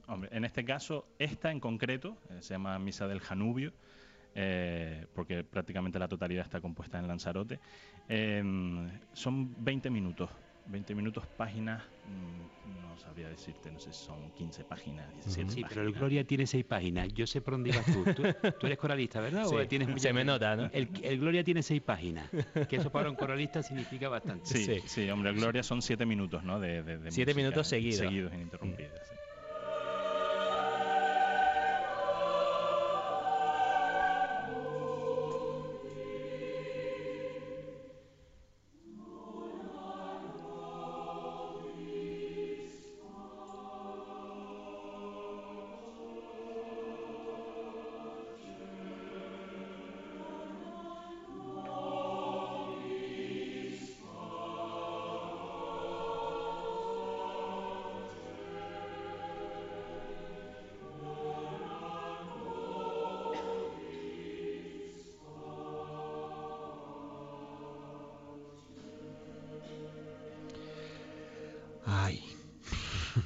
Hombre, 0.08 0.30
en 0.32 0.46
este 0.46 0.64
caso, 0.64 1.08
esta 1.18 1.52
en 1.52 1.60
concreto, 1.60 2.18
eh, 2.30 2.38
se 2.42 2.54
llama 2.54 2.78
Misa 2.80 3.08
del 3.08 3.20
Janubio, 3.20 3.74
eh, 4.36 5.08
porque 5.14 5.44
prácticamente 5.44 6.00
la 6.00 6.08
totalidad 6.08 6.46
está 6.46 6.62
compuesta 6.62 7.00
en 7.00 7.08
Lanzarote, 7.08 7.60
eh, 8.08 8.44
son 9.14 9.64
20 9.64 9.90
minutos. 9.90 10.30
20 10.68 10.94
minutos, 10.94 11.26
páginas, 11.38 11.84
mmm, 12.08 12.88
no 12.88 12.98
sabría 12.98 13.28
decirte, 13.28 13.72
no 13.72 13.80
sé 13.80 13.92
si 13.92 14.06
son 14.06 14.32
15 14.32 14.64
páginas, 14.64 15.12
17 15.16 15.50
Sí, 15.50 15.62
páginas. 15.62 15.70
pero 15.74 15.82
el 15.88 15.92
Gloria 15.94 16.24
tiene 16.24 16.46
6 16.46 16.64
páginas. 16.66 17.12
Yo 17.14 17.26
sé 17.26 17.42
por 17.42 17.56
dónde 17.56 17.72
ibas 17.72 17.86
tú. 17.86 18.04
Tú, 18.14 18.24
tú 18.60 18.68
eres 18.68 18.78
coralista, 18.78 19.20
¿verdad? 19.20 19.46
Sí, 19.46 19.56
¿O 19.56 19.68
tienes 19.68 20.02
se 20.02 20.14
me 20.14 20.24
nota, 20.24 20.56
¿no? 20.56 20.70
El, 20.72 20.88
el, 21.02 21.20
Gloria 21.20 21.44
tiene 21.44 21.64
6 21.64 21.82
páginas, 21.82 22.30
que 22.70 22.76
eso 22.76 22.92
para 22.92 23.10
un 23.10 23.16
coralista 23.16 23.64
significa 23.64 24.08
bastante. 24.08 24.46
Sí, 24.46 24.64
sí, 24.66 24.82
sí 24.86 25.10
hombre, 25.10 25.32
el 25.32 25.38
Gloria 25.38 25.64
son 25.64 25.82
7 25.82 26.06
minutos, 26.06 26.44
¿no? 26.44 26.60
De, 26.60 26.84
de, 26.84 27.00
de 27.00 27.12
7 27.12 27.34
minutos 27.34 27.68
seguidos. 27.68 27.98
Seguidos, 27.98 28.32
ininterrumpidos. 28.32 28.92
Sí. 29.10 29.16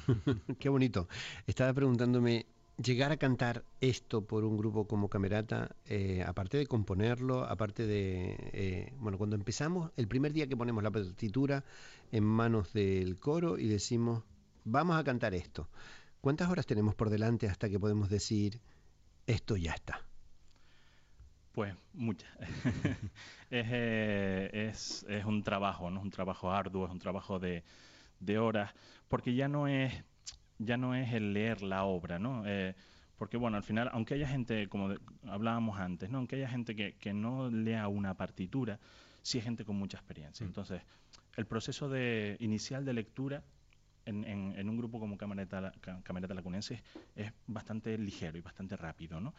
qué 0.58 0.68
bonito. 0.68 1.08
Estaba 1.46 1.72
preguntándome, 1.72 2.46
llegar 2.82 3.12
a 3.12 3.16
cantar 3.16 3.64
esto 3.80 4.22
por 4.22 4.44
un 4.44 4.56
grupo 4.56 4.86
como 4.86 5.08
Camerata, 5.08 5.74
eh, 5.86 6.24
aparte 6.26 6.58
de 6.58 6.66
componerlo, 6.66 7.44
aparte 7.44 7.86
de, 7.86 8.36
eh, 8.52 8.92
bueno, 8.98 9.18
cuando 9.18 9.36
empezamos, 9.36 9.90
el 9.96 10.08
primer 10.08 10.32
día 10.32 10.46
que 10.46 10.56
ponemos 10.56 10.82
la 10.82 10.90
partitura 10.90 11.64
en 12.12 12.24
manos 12.24 12.72
del 12.72 13.18
coro 13.18 13.58
y 13.58 13.66
decimos, 13.66 14.24
vamos 14.64 14.96
a 14.96 15.04
cantar 15.04 15.34
esto. 15.34 15.68
¿Cuántas 16.20 16.50
horas 16.50 16.66
tenemos 16.66 16.94
por 16.94 17.10
delante 17.10 17.48
hasta 17.48 17.68
que 17.68 17.78
podemos 17.78 18.08
decir 18.10 18.60
esto 19.26 19.56
ya 19.56 19.72
está? 19.72 20.00
Pues 21.52 21.74
muchas. 21.94 22.28
eh, 23.50 24.50
es, 24.52 25.06
es, 25.08 25.24
un 25.24 25.42
trabajo, 25.42 25.90
¿no? 25.90 26.00
Es 26.00 26.04
un 26.04 26.10
trabajo 26.10 26.50
arduo, 26.50 26.84
es 26.84 26.92
un 26.92 26.98
trabajo 26.98 27.38
de, 27.38 27.64
de, 28.20 28.38
horas, 28.38 28.72
porque 29.08 29.34
ya 29.34 29.48
no 29.48 29.68
es 29.68 30.04
ya 30.58 30.76
no 30.76 30.94
es 30.94 31.12
el 31.12 31.34
leer 31.34 31.62
la 31.62 31.84
obra, 31.84 32.18
¿no? 32.18 32.44
Eh, 32.46 32.74
porque 33.18 33.36
bueno, 33.36 33.56
al 33.56 33.62
final, 33.62 33.90
aunque 33.92 34.14
haya 34.14 34.26
gente, 34.26 34.68
como 34.68 34.94
hablábamos 35.26 35.78
antes, 35.78 36.10
¿no? 36.10 36.18
Aunque 36.18 36.36
haya 36.36 36.48
gente 36.48 36.74
que, 36.74 36.96
que, 36.96 37.12
no 37.12 37.50
lea 37.50 37.88
una 37.88 38.14
partitura, 38.14 38.78
sí 39.22 39.38
hay 39.38 39.44
gente 39.44 39.64
con 39.64 39.76
mucha 39.76 39.98
experiencia. 39.98 40.44
Mm. 40.44 40.48
Entonces, 40.48 40.82
el 41.36 41.46
proceso 41.46 41.88
de 41.88 42.36
inicial 42.40 42.84
de 42.84 42.94
lectura 42.94 43.44
en, 44.06 44.24
en, 44.24 44.54
en 44.56 44.68
un 44.68 44.76
grupo 44.76 44.98
como 44.98 45.18
Camerata, 45.18 45.72
Camerata 46.02 46.34
Lacunense 46.34 46.82
es 47.14 47.32
bastante 47.46 47.98
ligero 47.98 48.38
y 48.38 48.40
bastante 48.40 48.76
rápido, 48.76 49.20
¿no? 49.20 49.34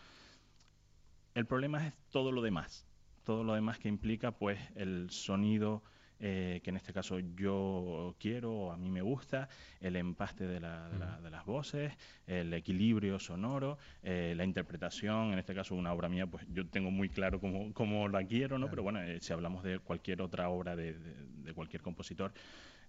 El 1.33 1.45
problema 1.45 1.85
es 1.85 1.93
todo 2.09 2.31
lo 2.31 2.41
demás, 2.41 2.87
todo 3.23 3.43
lo 3.43 3.53
demás 3.53 3.77
que 3.77 3.87
implica 3.87 4.31
pues 4.31 4.59
el 4.75 5.09
sonido 5.11 5.83
eh, 6.19 6.61
que 6.63 6.69
en 6.71 6.77
este 6.77 6.93
caso 6.93 7.19
yo 7.19 8.15
quiero 8.19 8.51
o 8.53 8.71
a 8.71 8.77
mí 8.77 8.89
me 8.89 9.01
gusta, 9.01 9.49
el 9.79 9.95
empaste 9.95 10.47
de, 10.47 10.59
la, 10.59 10.89
de, 10.89 10.97
la, 10.97 11.21
de 11.21 11.29
las 11.29 11.45
voces, 11.45 11.93
el 12.25 12.53
equilibrio 12.53 13.19
sonoro, 13.19 13.77
eh, 14.01 14.33
la 14.35 14.43
interpretación, 14.43 15.33
en 15.33 15.39
este 15.39 15.53
caso 15.53 15.75
una 15.75 15.93
obra 15.93 16.09
mía, 16.09 16.25
pues 16.25 16.45
yo 16.49 16.67
tengo 16.67 16.91
muy 16.91 17.09
claro 17.09 17.39
cómo, 17.39 17.73
cómo 17.73 18.07
la 18.07 18.23
quiero, 18.25 18.57
¿no? 18.57 18.65
Claro. 18.65 18.71
Pero 18.71 18.83
bueno, 18.83 19.01
eh, 19.01 19.19
si 19.21 19.33
hablamos 19.33 19.63
de 19.63 19.79
cualquier 19.79 20.21
otra 20.21 20.49
obra 20.49 20.75
de, 20.75 20.93
de 20.93 21.53
cualquier 21.53 21.81
compositor, 21.81 22.33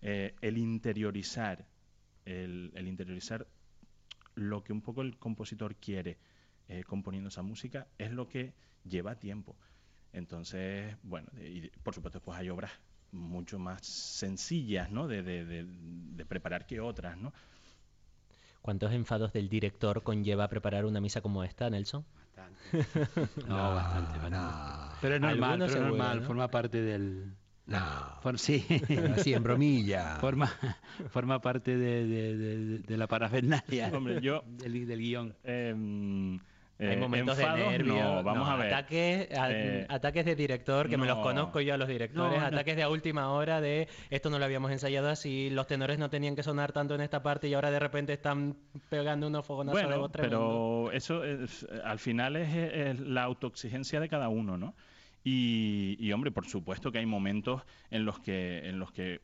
eh, 0.00 0.34
el 0.40 0.56
interiorizar, 0.58 1.66
el, 2.24 2.72
el 2.74 2.88
interiorizar 2.88 3.46
lo 4.34 4.62
que 4.62 4.72
un 4.72 4.82
poco 4.82 5.02
el 5.02 5.18
compositor 5.18 5.76
quiere 5.76 6.18
componiendo 6.86 7.30
esa 7.30 7.40
música 7.40 7.86
es 7.96 8.12
lo 8.12 8.28
que 8.28 8.52
lleva 8.84 9.18
tiempo. 9.18 9.56
Entonces, 10.12 10.96
bueno, 11.02 11.28
y 11.40 11.70
por 11.82 11.94
supuesto 11.94 12.18
después 12.18 12.38
hay 12.38 12.50
obras 12.50 12.70
mucho 13.12 13.58
más 13.58 13.84
sencillas 13.86 14.90
¿no? 14.90 15.08
de, 15.08 15.22
de, 15.22 15.44
de, 15.44 15.64
de, 15.66 16.26
preparar 16.26 16.66
que 16.66 16.80
otras. 16.80 17.16
¿no? 17.16 17.32
¿Cuántos 18.62 18.92
enfados 18.92 19.32
del 19.32 19.48
director 19.48 20.02
conlleva 20.02 20.48
preparar 20.48 20.84
una 20.84 21.00
misa 21.00 21.20
como 21.20 21.44
esta, 21.44 21.70
Nelson? 21.70 22.04
Bastante. 22.36 23.00
No, 23.46 23.56
no 23.56 23.74
bastante, 23.74 24.18
bastante. 24.18 24.36
No. 24.36 24.92
Pero 25.00 25.14
es 25.14 25.20
normal, 25.20 25.58
pero 25.58 25.72
es 25.72 25.80
normal, 25.80 26.20
¿no? 26.20 26.26
forma 26.26 26.50
parte 26.50 26.82
del... 26.82 27.34
No, 27.66 27.78
For, 28.22 28.38
sí. 28.38 28.64
así 29.14 29.34
en 29.34 29.42
bromilla. 29.42 30.16
Forma, 30.20 30.50
forma 31.10 31.38
parte 31.38 31.76
de, 31.76 32.78
de 32.78 32.96
la 32.96 33.06
parafernalia 33.06 33.90
Hombre, 33.92 34.22
yo, 34.22 34.42
del, 34.46 34.86
del 34.86 34.98
guion. 34.98 35.36
Eh, 35.44 36.40
hay 36.78 36.96
momentos 36.96 37.36
de 37.36 37.44
nervio, 37.46 37.94
no, 37.94 38.22
vamos 38.22 38.46
no, 38.48 38.54
a 38.54 38.56
ver. 38.56 38.72
Ataques, 38.72 39.30
a, 39.36 39.50
Eh, 39.52 39.86
ataques 39.88 40.24
de 40.24 40.34
director, 40.36 40.88
que 40.88 40.96
me 40.96 41.06
los 41.06 41.16
no. 41.16 41.22
conozco 41.22 41.60
yo 41.60 41.74
a 41.74 41.76
los 41.76 41.88
directores, 41.88 42.40
ataques 42.40 42.76
de 42.76 42.82
a 42.82 42.88
última 42.88 43.30
hora 43.32 43.60
de 43.60 43.88
esto 44.10 44.30
no 44.30 44.38
lo 44.38 44.44
habíamos 44.44 44.70
ensayado 44.70 45.08
así, 45.08 45.50
los 45.50 45.66
tenores 45.66 45.98
no 45.98 46.08
tenían 46.10 46.36
que 46.36 46.42
sonar 46.42 46.72
tanto 46.72 46.94
en 46.94 47.00
esta 47.00 47.22
parte 47.22 47.48
y 47.48 47.54
ahora 47.54 47.70
de 47.70 47.78
repente 47.80 48.12
están 48.12 48.56
pegando 48.88 49.26
unos 49.26 49.44
fogonazos 49.44 49.80
de 49.80 49.86
Bueno, 49.86 50.00
voz 50.00 50.12
tremendo. 50.12 50.38
pero 50.88 50.92
eso 50.96 51.24
es- 51.24 51.66
al 51.84 51.98
final 51.98 52.36
es, 52.36 52.54
es 52.54 53.00
la 53.00 53.24
autoexigencia 53.24 54.00
de 54.00 54.08
cada 54.08 54.28
uno, 54.28 54.56
¿no? 54.56 54.74
Y, 55.24 55.96
y, 55.98 56.12
hombre, 56.12 56.30
por 56.30 56.46
supuesto 56.46 56.92
que 56.92 56.98
hay 56.98 57.06
momentos 57.06 57.62
en 57.90 58.04
los 58.04 58.18
que, 58.20 58.60
en 58.68 58.78
los 58.78 58.92
que 58.92 59.20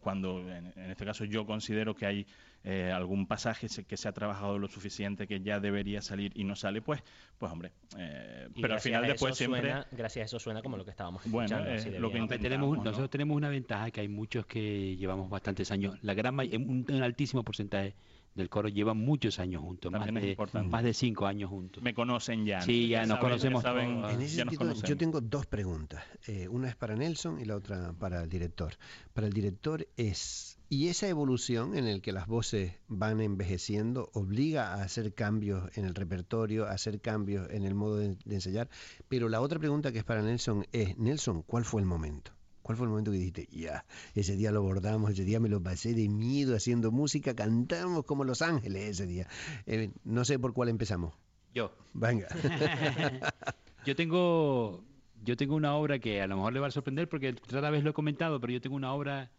cuando 0.00 0.40
en, 0.40 0.72
en 0.76 0.90
este 0.90 1.04
caso 1.04 1.24
yo 1.24 1.46
considero 1.46 1.94
que 1.94 2.06
hay 2.06 2.26
eh, 2.64 2.90
algún 2.92 3.26
pasaje 3.26 3.68
se- 3.68 3.84
que 3.84 3.96
se 3.96 4.08
ha 4.08 4.12
trabajado 4.12 4.58
lo 4.58 4.68
suficiente 4.68 5.26
que 5.26 5.40
ya 5.40 5.60
debería 5.60 6.00
salir 6.02 6.32
y 6.34 6.44
no 6.44 6.54
sale, 6.54 6.80
pues, 6.82 7.02
pues 7.38 7.50
hombre, 7.52 7.72
eh, 7.98 8.48
pero 8.60 8.74
al 8.74 8.80
final 8.80 9.06
después 9.06 9.36
siempre... 9.36 9.60
suena- 9.60 9.86
gracias 9.92 10.22
a 10.22 10.26
eso 10.26 10.38
suena 10.38 10.62
como 10.62 10.76
lo 10.76 10.84
que 10.84 10.90
estábamos 10.90 11.22
Bueno, 11.30 11.56
escuchando. 11.58 11.96
eh, 11.96 12.00
lo 12.00 12.10
que 12.10 12.38
tenemos, 12.38 12.76
¿no? 12.78 12.84
nosotros 12.84 13.10
tenemos 13.10 13.36
una 13.36 13.48
ventaja 13.48 13.90
que 13.90 14.00
hay 14.00 14.08
muchos 14.08 14.46
que 14.46 14.96
llevamos 14.96 15.28
bastantes 15.30 15.70
años. 15.70 15.96
La 16.02 16.14
gran 16.14 16.38
un, 16.38 16.86
un 16.88 17.02
altísimo 17.02 17.42
porcentaje 17.42 17.94
del 18.34 18.48
coro 18.48 18.68
lleva 18.68 18.94
muchos 18.94 19.38
años 19.38 19.62
juntos, 19.62 19.92
más 19.92 20.06
de, 20.12 20.30
importante. 20.30 20.68
más 20.68 20.82
de 20.82 20.92
cinco 20.92 21.26
años 21.26 21.50
juntos. 21.50 21.82
me 21.82 21.94
conocen 21.94 22.44
ya. 22.44 22.60
Sí, 22.60 22.88
ya 22.88 23.06
nos 23.06 23.18
conocemos 23.18 23.62
saben, 23.62 24.00
todos. 24.00 24.12
En 24.12 24.22
ese 24.22 24.36
ya 24.36 24.44
nos 24.44 24.56
sentido, 24.56 24.82
yo 24.82 24.96
tengo 24.96 25.20
dos 25.20 25.46
preguntas. 25.46 26.02
Eh, 26.26 26.48
una 26.48 26.68
es 26.68 26.76
para 26.76 26.96
Nelson 26.96 27.40
y 27.40 27.44
la 27.44 27.56
otra 27.56 27.92
para 27.92 28.22
el 28.22 28.28
director. 28.28 28.74
Para 29.12 29.28
el 29.28 29.32
director 29.32 29.86
es, 29.96 30.58
¿y 30.68 30.88
esa 30.88 31.08
evolución 31.08 31.76
en 31.76 31.86
el 31.86 32.02
que 32.02 32.12
las 32.12 32.26
voces 32.26 32.74
van 32.88 33.20
envejeciendo 33.20 34.10
obliga 34.12 34.74
a 34.74 34.82
hacer 34.82 35.14
cambios 35.14 35.70
en 35.76 35.84
el 35.84 35.94
repertorio, 35.94 36.66
a 36.66 36.72
hacer 36.72 37.00
cambios 37.00 37.48
en 37.50 37.64
el 37.64 37.74
modo 37.74 37.98
de, 37.98 38.16
de 38.24 38.34
ensayar? 38.34 38.68
Pero 39.08 39.28
la 39.28 39.40
otra 39.40 39.60
pregunta 39.60 39.92
que 39.92 39.98
es 39.98 40.04
para 40.04 40.22
Nelson 40.22 40.66
es, 40.72 40.98
Nelson, 40.98 41.42
¿cuál 41.42 41.64
fue 41.64 41.80
el 41.80 41.86
momento? 41.86 42.32
¿Cuál 42.64 42.78
fue 42.78 42.86
el 42.86 42.90
momento 42.92 43.10
que 43.10 43.18
dijiste, 43.18 43.46
ya, 43.52 43.84
ese 44.14 44.36
día 44.36 44.50
lo 44.50 44.62
bordamos, 44.62 45.10
ese 45.10 45.22
día 45.24 45.38
me 45.38 45.50
lo 45.50 45.62
pasé 45.62 45.92
de 45.92 46.08
miedo 46.08 46.56
haciendo 46.56 46.90
música, 46.90 47.34
cantamos 47.36 48.06
como 48.06 48.24
Los 48.24 48.40
Ángeles 48.40 48.88
ese 48.88 49.06
día? 49.06 49.28
Eh, 49.66 49.90
no 50.04 50.24
sé 50.24 50.38
por 50.38 50.54
cuál 50.54 50.70
empezamos. 50.70 51.12
Yo. 51.52 51.76
Venga. 51.92 52.26
yo 53.84 53.94
tengo 53.94 54.82
yo 55.22 55.36
tengo 55.36 55.54
una 55.56 55.74
obra 55.76 55.98
que 55.98 56.22
a 56.22 56.26
lo 56.26 56.36
mejor 56.36 56.54
le 56.54 56.60
va 56.60 56.68
a 56.68 56.70
sorprender 56.70 57.06
porque 57.06 57.28
otra 57.30 57.68
vez 57.68 57.84
lo 57.84 57.90
he 57.90 57.92
comentado, 57.92 58.40
pero 58.40 58.54
yo 58.54 58.60
tengo 58.62 58.76
una 58.76 58.94
obra 58.94 59.30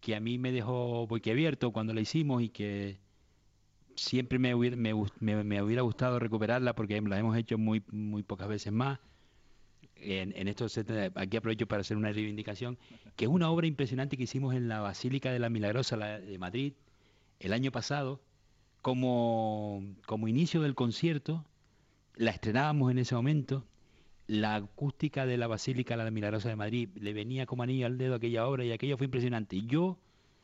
que 0.00 0.14
a 0.14 0.20
mí 0.20 0.38
me 0.38 0.52
dejó 0.52 1.08
boquiabierto 1.08 1.72
cuando 1.72 1.92
la 1.92 2.00
hicimos 2.00 2.40
y 2.42 2.50
que 2.50 3.00
siempre 3.96 4.38
me 4.38 4.54
hubiera, 4.54 4.76
me, 4.76 4.94
gust- 4.94 5.14
me- 5.18 5.42
me 5.42 5.60
hubiera 5.60 5.82
gustado 5.82 6.20
recuperarla 6.20 6.74
porque 6.76 7.00
la 7.00 7.18
hemos 7.18 7.36
hecho 7.36 7.58
muy, 7.58 7.82
muy 7.90 8.22
pocas 8.22 8.46
veces 8.46 8.72
más. 8.72 9.00
En, 10.00 10.32
en 10.36 10.48
esto 10.48 10.68
se- 10.68 11.10
aquí 11.14 11.36
aprovecho 11.36 11.66
para 11.66 11.80
hacer 11.80 11.96
una 11.96 12.12
reivindicación, 12.12 12.78
que 13.16 13.24
es 13.24 13.30
una 13.30 13.50
obra 13.50 13.66
impresionante 13.66 14.16
que 14.16 14.22
hicimos 14.24 14.54
en 14.54 14.68
la 14.68 14.80
Basílica 14.80 15.32
de 15.32 15.38
la 15.38 15.48
Milagrosa 15.50 15.96
la- 15.96 16.20
de 16.20 16.38
Madrid 16.38 16.72
el 17.40 17.52
año 17.52 17.70
pasado, 17.72 18.20
como, 18.82 19.82
como 20.06 20.28
inicio 20.28 20.62
del 20.62 20.74
concierto, 20.74 21.44
la 22.14 22.30
estrenábamos 22.30 22.90
en 22.90 22.98
ese 22.98 23.14
momento, 23.14 23.64
la 24.26 24.54
acústica 24.56 25.26
de 25.26 25.36
la 25.36 25.46
Basílica 25.46 25.96
de 25.96 26.04
la 26.04 26.10
Milagrosa 26.10 26.48
de 26.48 26.56
Madrid 26.56 26.88
le 27.00 27.12
venía 27.12 27.46
como 27.46 27.62
anillo 27.62 27.86
al 27.86 27.98
dedo 27.98 28.14
aquella 28.14 28.46
obra 28.46 28.64
y 28.64 28.72
aquello 28.72 28.96
fue 28.96 29.06
impresionante. 29.06 29.60
Yo 29.62 29.98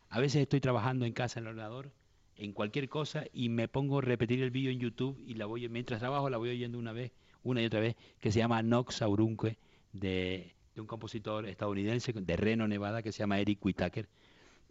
a 0.08 0.20
veces 0.20 0.42
estoy 0.42 0.60
trabajando 0.60 1.04
en 1.04 1.12
casa 1.12 1.38
en 1.40 1.46
el 1.46 1.50
ordenador, 1.50 1.90
en 2.36 2.52
cualquier 2.52 2.88
cosa, 2.88 3.24
y 3.32 3.48
me 3.48 3.68
pongo 3.68 3.98
a 3.98 4.02
repetir 4.02 4.42
el 4.42 4.50
vídeo 4.50 4.70
en 4.70 4.80
YouTube 4.80 5.22
y 5.26 5.34
la 5.34 5.46
voy, 5.46 5.68
mientras 5.68 6.00
trabajo 6.00 6.28
la 6.30 6.38
voy 6.38 6.50
oyendo 6.50 6.78
una 6.78 6.92
vez, 6.92 7.12
una 7.44 7.62
y 7.62 7.66
otra 7.66 7.80
vez, 7.80 7.94
que 8.20 8.32
se 8.32 8.40
llama 8.40 8.60
Nox 8.62 9.00
Aurunque, 9.02 9.56
de, 9.92 10.54
de 10.74 10.80
un 10.80 10.86
compositor 10.86 11.46
estadounidense 11.46 12.12
de 12.12 12.36
Reno, 12.36 12.66
Nevada, 12.66 13.02
que 13.02 13.12
se 13.12 13.20
llama 13.20 13.38
Eric 13.38 13.64
Whitaker, 13.64 14.08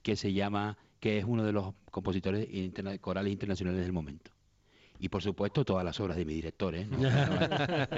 que 0.01 0.15
se 0.17 0.33
llama, 0.33 0.77
que 0.99 1.19
es 1.19 1.25
uno 1.25 1.43
de 1.45 1.53
los 1.53 1.73
compositores 1.91 2.47
interna- 2.53 2.97
corales 2.97 3.31
internacionales 3.31 3.81
del 3.83 3.93
momento. 3.93 4.31
Y 4.99 5.09
por 5.09 5.21
supuesto 5.21 5.65
todas 5.65 5.83
las 5.85 5.99
obras 5.99 6.17
de 6.17 6.25
mi 6.25 6.33
director, 6.33 6.75
¿eh? 6.75 6.85
No, 6.85 6.97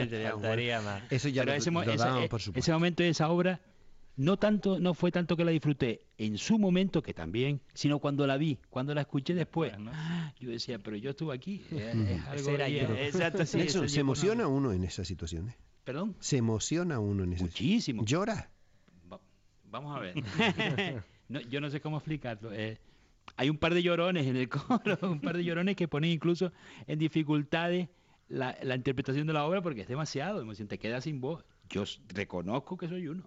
más. 0.82 1.04
Eso 1.12 1.30
ya 1.30 1.42
Pero 1.44 1.54
lo, 1.54 1.58
ese, 1.58 1.72
lo 1.72 1.80
dábamos 2.06 2.26
eh, 2.26 2.30
por 2.30 2.42
supuesto. 2.42 2.60
ese 2.60 2.72
momento 2.74 3.04
esa 3.04 3.30
obra 3.30 3.60
no 4.18 4.38
tanto 4.38 4.80
no 4.80 4.94
fue 4.94 5.12
tanto 5.12 5.36
que 5.36 5.44
la 5.44 5.52
disfruté 5.52 6.06
en 6.18 6.38
su 6.38 6.58
momento 6.58 7.02
que 7.04 7.14
también 7.14 7.60
sino 7.74 8.00
cuando 8.00 8.26
la 8.26 8.38
vi 8.38 8.58
cuando 8.70 8.94
la 8.96 9.02
escuché 9.02 9.34
después 9.34 9.72
Bueno. 9.74 9.92
¡ah! 9.94 10.34
yo 10.40 10.50
decía 10.50 10.80
pero 10.80 10.96
yo 10.96 11.10
estuve 11.12 11.36
aquí 11.36 11.66
eh, 11.72 12.18
es 12.22 12.26
algo 12.28 12.40
Ese 12.40 12.54
era 12.54 12.70
y- 12.70 12.80
yo. 12.80 12.96
exacto 12.96 13.46
sí, 13.46 13.58
Nelson, 13.58 13.90
¿se 13.90 14.00
emociona 14.00 14.48
uno 14.48 14.72
en 14.72 14.84
esas 14.84 15.08
situaciones? 15.08 15.56
perdón 15.84 16.16
¿Se 16.20 16.38
emociona 16.38 17.00
uno 17.00 17.24
en 17.24 17.34
esas 17.34 17.42
muchísimo 17.50 18.06
¿Llora? 18.06 18.50
Va- 19.12 19.20
vamos 19.70 19.96
a 19.96 20.00
ver 20.00 20.16
No, 21.28 21.40
yo 21.42 21.60
no 21.60 21.70
sé 21.70 21.82
cómo 21.82 21.98
explicarlo 21.98 22.54
eh, 22.54 22.78
hay 23.38 23.50
un 23.50 23.58
par 23.58 23.74
de 23.74 23.84
llorones 23.84 24.28
en 24.28 24.38
el 24.38 24.48
coro 24.50 24.98
un 25.12 25.20
par 25.20 25.36
de 25.36 25.44
llorones 25.44 25.76
que 25.76 25.88
ponen 25.88 26.12
incluso 26.12 26.54
en 26.88 27.00
dificultades 27.00 27.90
la, 28.30 28.58
la 28.64 28.76
interpretación 28.76 29.28
de 29.28 29.34
la 29.34 29.46
obra 29.46 29.62
porque 29.62 29.82
es 29.82 29.88
demasiado 29.88 30.40
emoción 30.42 30.68
te 30.70 30.78
quedas 30.80 31.04
sin 31.04 31.20
voz 31.20 31.44
yo 31.70 31.84
reconozco 32.10 32.78
que 32.78 32.88
soy 32.88 33.08
uno 33.08 33.24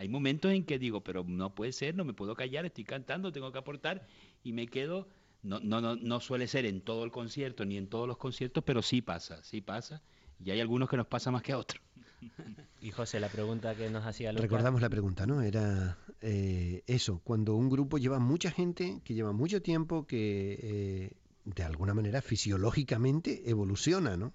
hay 0.00 0.08
momentos 0.08 0.50
en 0.50 0.64
que 0.64 0.78
digo, 0.78 1.02
pero 1.02 1.24
no 1.24 1.54
puede 1.54 1.72
ser, 1.72 1.94
no 1.94 2.06
me 2.06 2.14
puedo 2.14 2.34
callar, 2.34 2.64
estoy 2.64 2.84
cantando, 2.84 3.32
tengo 3.32 3.52
que 3.52 3.58
aportar 3.58 4.06
y 4.42 4.54
me 4.54 4.66
quedo. 4.66 5.06
No, 5.42 5.60
no, 5.60 5.82
no, 5.82 5.94
no 5.94 6.20
suele 6.20 6.46
ser 6.46 6.64
en 6.64 6.80
todo 6.80 7.04
el 7.04 7.10
concierto 7.10 7.66
ni 7.66 7.76
en 7.76 7.86
todos 7.86 8.08
los 8.08 8.16
conciertos, 8.16 8.64
pero 8.64 8.80
sí 8.80 9.02
pasa, 9.02 9.44
sí 9.44 9.60
pasa. 9.60 10.02
Y 10.42 10.52
hay 10.52 10.60
algunos 10.60 10.88
que 10.88 10.96
nos 10.96 11.06
pasa 11.06 11.30
más 11.30 11.42
que 11.42 11.52
a 11.52 11.58
otros. 11.58 11.82
Y 12.80 12.92
José, 12.92 13.20
la 13.20 13.28
pregunta 13.28 13.74
que 13.74 13.90
nos 13.90 14.06
hacía 14.06 14.32
Lucas. 14.32 14.44
Recordamos 14.44 14.80
la 14.80 14.88
pregunta, 14.88 15.26
¿no? 15.26 15.42
Era 15.42 15.98
eh, 16.22 16.82
eso, 16.86 17.20
cuando 17.22 17.54
un 17.54 17.68
grupo 17.68 17.98
lleva 17.98 18.18
mucha 18.18 18.50
gente, 18.50 19.02
que 19.04 19.12
lleva 19.12 19.32
mucho 19.32 19.60
tiempo, 19.60 20.06
que 20.06 20.58
eh, 20.62 21.12
de 21.44 21.62
alguna 21.62 21.92
manera 21.92 22.22
fisiológicamente 22.22 23.50
evoluciona, 23.50 24.16
¿no? 24.16 24.32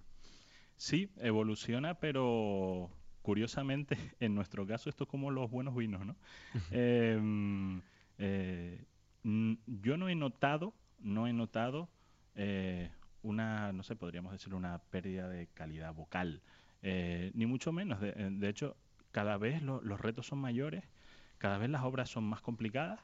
Sí, 0.78 1.10
evoluciona, 1.18 1.96
pero 1.96 2.92
curiosamente, 3.26 3.98
en 4.20 4.36
nuestro 4.36 4.66
caso, 4.68 4.90
esto 4.90 5.04
es 5.06 5.10
como 5.10 5.32
los 5.32 5.50
buenos 5.50 5.76
vinos, 5.76 6.06
¿no? 6.06 6.16
Em, 6.72 7.82
eh, 8.18 8.86
yo 9.24 9.98
no 9.98 10.10
he 10.10 10.16
notado 10.16 10.74
no 11.00 11.28
he 11.28 11.34
notado 11.34 11.90
eh, 12.36 12.90
una, 13.22 13.72
no 13.74 13.84
sé, 13.84 13.96
podríamos 13.96 14.32
decir 14.32 14.54
una 14.54 14.80
pérdida 14.80 15.28
de 15.28 15.48
calidad 15.48 15.94
vocal, 15.94 16.42
eh, 16.82 17.32
ni 17.36 17.46
mucho 17.46 17.72
menos. 17.72 18.00
De, 18.00 18.12
de 18.14 18.50
hecho, 18.50 18.76
cada 19.12 19.38
vez 19.38 19.62
lo- 19.62 19.82
los 19.82 20.00
retos 20.00 20.28
son 20.28 20.40
mayores, 20.40 20.84
cada 21.38 21.58
vez 21.58 21.70
las 21.70 21.84
obras 21.84 22.10
son 22.10 22.24
más 22.24 22.42
complicadas 22.42 23.00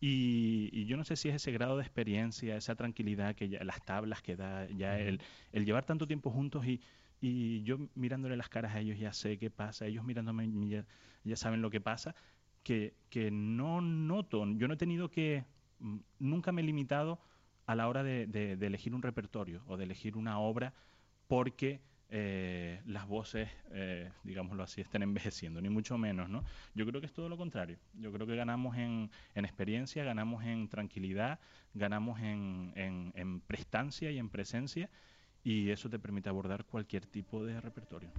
y, 0.00 0.68
y 0.72 0.84
yo 0.86 0.96
no 0.96 1.04
sé 1.04 1.16
si 1.16 1.28
es 1.28 1.36
ese 1.36 1.52
grado 1.52 1.76
de 1.76 1.82
experiencia, 1.82 2.56
esa 2.56 2.74
tranquilidad 2.74 3.34
que 3.34 3.48
ya, 3.48 3.64
las 3.64 3.82
tablas 3.84 4.22
que 4.22 4.36
da, 4.36 4.66
ya 4.70 4.98
el, 4.98 5.20
el 5.52 5.64
llevar 5.64 5.84
tanto 5.84 6.06
tiempo 6.06 6.30
juntos 6.30 6.66
y, 6.66 6.80
y 7.28 7.62
yo 7.62 7.78
mirándole 7.94 8.36
las 8.36 8.48
caras 8.48 8.74
a 8.74 8.80
ellos 8.80 8.98
ya 8.98 9.12
sé 9.12 9.38
qué 9.38 9.50
pasa, 9.50 9.86
ellos 9.86 10.04
mirándome 10.04 10.48
ya, 10.68 10.84
ya 11.24 11.36
saben 11.36 11.62
lo 11.62 11.70
que 11.70 11.80
pasa, 11.80 12.14
que, 12.62 12.94
que 13.10 13.30
no 13.30 13.80
noto, 13.80 14.44
yo 14.56 14.68
no 14.68 14.74
he 14.74 14.76
tenido 14.76 15.10
que, 15.10 15.44
mm, 15.80 15.98
nunca 16.18 16.52
me 16.52 16.62
he 16.62 16.64
limitado 16.64 17.20
a 17.66 17.74
la 17.74 17.88
hora 17.88 18.02
de, 18.02 18.26
de- 18.26 18.56
de 18.56 18.66
elegir 18.66 18.94
un 18.94 19.02
repertorio 19.02 19.62
o 19.66 19.76
de 19.76 19.84
elegir 19.84 20.16
una 20.16 20.38
obra 20.38 20.72
porque 21.28 21.80
eh, 22.08 22.80
las 22.86 23.06
voces, 23.08 23.48
eh, 23.72 24.12
digámoslo 24.22 24.62
así, 24.62 24.80
estén 24.80 25.02
envejeciendo, 25.02 25.60
ni 25.60 25.68
mucho 25.68 25.98
menos, 25.98 26.28
¿no? 26.28 26.44
Yo 26.74 26.86
creo 26.86 27.00
que 27.00 27.06
es 27.08 27.12
todo 27.12 27.28
lo 27.28 27.36
contrario. 27.36 27.78
Yo 27.94 28.12
creo 28.12 28.26
que 28.28 28.36
ganamos 28.36 28.76
en, 28.76 29.10
en 29.34 29.44
experiencia, 29.44 30.04
ganamos 30.04 30.44
en 30.44 30.68
tranquilidad, 30.68 31.40
ganamos 31.74 32.20
en, 32.20 32.72
en- 32.76 33.12
en 33.16 33.40
prestancia 33.40 34.10
y 34.12 34.18
en 34.18 34.28
presencia, 34.28 34.88
y 35.46 35.70
eso 35.70 35.88
te 35.88 36.00
permite 36.00 36.28
abordar 36.28 36.64
cualquier 36.64 37.06
tipo 37.06 37.44
de 37.44 37.60
repertorio. 37.60 38.10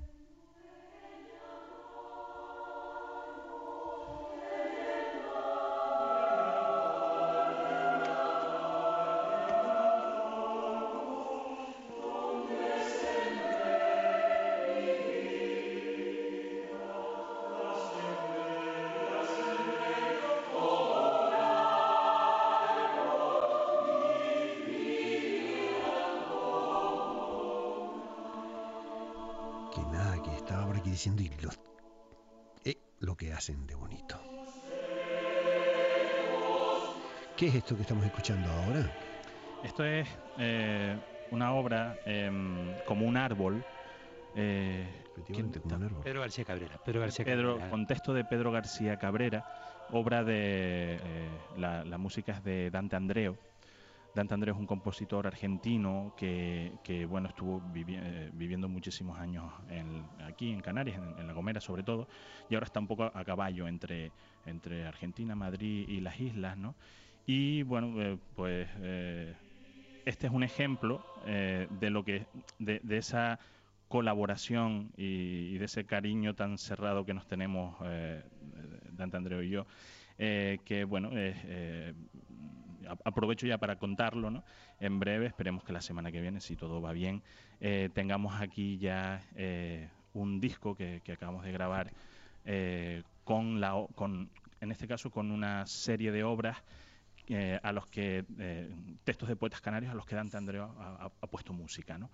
Estaba 30.48 30.66
por 30.66 30.78
aquí 30.78 30.90
diciendo 30.92 31.22
y 31.22 31.30
los, 31.42 31.60
eh, 32.64 32.78
lo 33.00 33.16
que 33.18 33.34
hacen 33.34 33.68
de 33.68 33.76
bonito. 33.76 34.18
¿Qué 37.36 37.48
es 37.48 37.56
esto 37.56 37.76
que 37.76 37.82
estamos 37.82 38.06
escuchando 38.06 38.50
ahora? 38.50 38.90
Esto 39.64 39.84
es 39.84 40.08
eh, 40.40 40.98
una 41.32 41.54
obra 41.54 41.98
em, 42.06 42.74
como 42.86 43.06
un 43.06 43.18
árbol. 43.18 43.64
eh, 44.36 44.88
Efectivamente, 45.18 45.60
como 45.60 45.76
un 45.76 45.84
árbol. 45.84 46.04
Pedro 46.04 46.22
García 46.22 46.46
Cabrera. 46.46 46.78
Pedro 46.84 47.02
García 47.02 47.26
Pedro, 47.26 47.50
Cabrera. 47.54 47.70
contexto 47.70 48.14
de 48.14 48.24
Pedro 48.24 48.52
García 48.52 48.98
Cabrera, 48.98 49.46
obra 49.92 50.24
de 50.24 50.96
eh, 51.04 51.30
la, 51.58 51.84
la 51.84 51.98
música 51.98 52.32
es 52.34 52.44
de 52.44 52.72
Dante 52.72 52.96
Andreo. 52.96 53.38
Dante 54.18 54.34
Andreo 54.34 54.56
es 54.56 54.60
un 54.60 54.66
compositor 54.66 55.28
argentino 55.28 56.12
que, 56.16 56.80
que, 56.84 57.06
bueno 57.06 57.30
estuvo 57.30 57.62
vivi- 57.62 58.00
eh, 58.02 58.30
viviendo 58.34 58.68
muchísimos 58.68 59.20
años 59.20 59.54
en- 59.70 60.10
aquí 60.20 60.52
en 60.52 60.62
Canarias, 60.62 60.98
en, 60.98 61.20
en 61.20 61.28
La 61.28 61.34
Gomera 61.34 61.62
sobre 61.62 61.84
todo, 61.84 62.08
y 62.50 62.56
ahora 62.56 62.66
está 62.66 62.80
un 62.80 62.88
poco 62.88 63.04
a, 63.04 63.24
caballo 63.26 63.68
entre, 63.68 64.12
entre 64.46 64.86
Argentina, 64.88 65.36
Madrid 65.36 65.88
y 65.88 66.00
las 66.02 66.20
islas, 66.20 66.58
¿no? 66.58 66.76
Y 67.28 67.62
bueno, 67.64 68.02
eh, 68.02 68.18
pues 68.36 68.68
eh, 68.82 69.36
este 70.06 70.28
es 70.28 70.34
un 70.34 70.44
ejemplo 70.44 71.06
eh, 71.26 71.68
de 71.70 71.90
lo 71.92 72.04
que 72.04 72.26
de, 72.58 72.80
de 72.84 72.98
esa 72.98 73.40
colaboración 73.88 74.92
y, 74.98 75.54
y 75.54 75.58
de 75.60 75.66
ese 75.66 75.86
cariño 75.86 76.34
tan 76.34 76.58
cerrado 76.58 77.06
que 77.06 77.14
nos 77.14 77.28
tenemos 77.28 77.76
eh, 77.86 78.24
Dante 78.92 79.18
Andreo 79.18 79.44
y 79.44 79.50
yo 79.50 79.68
eh, 80.18 80.60
que 80.66 80.84
bueno 80.86 81.10
a- 81.14 81.94
aprovecho 83.04 83.48
ya 83.48 83.58
para 83.58 83.78
contarlo 83.78 84.30
¿no? 84.32 84.44
en 84.80 85.00
breve 85.00 85.26
esperemos 85.28 85.64
que 85.64 85.74
la 85.74 85.82
semana 85.82 86.12
que 86.12 86.22
viene 86.22 86.40
si 86.40 86.56
todo 86.56 86.82
va 86.82 86.92
bien 86.94 87.22
eh, 87.60 87.90
tengamos 87.94 88.42
aquí 88.42 88.78
ya 88.78 89.22
eh, 89.36 89.90
un 90.14 90.40
disco 90.40 90.76
que, 90.76 91.02
acabamos 91.12 91.44
de 91.44 91.52
grabar 91.52 91.92
eh, 92.46 93.04
con 93.24 93.60
la 93.60 93.74
con 93.96 94.30
en 94.62 94.72
este 94.72 94.88
caso 94.88 95.12
con 95.12 95.32
una 95.32 95.66
serie 95.68 96.12
de 96.12 96.24
obras 96.24 96.58
a 97.62 97.74
los 97.74 97.86
que 97.88 98.24
textos 99.04 99.28
de 99.28 99.36
poetas 99.36 99.60
canarios 99.60 99.92
a 99.92 99.96
los 99.96 100.06
que 100.06 100.16
Dante 100.16 100.38
Andreo 100.38 100.74
ha, 100.80 101.06
ha- 101.08 101.12
ha 101.22 101.28
puesto 101.28 101.52
música, 101.52 101.98
¿no? 101.98 102.10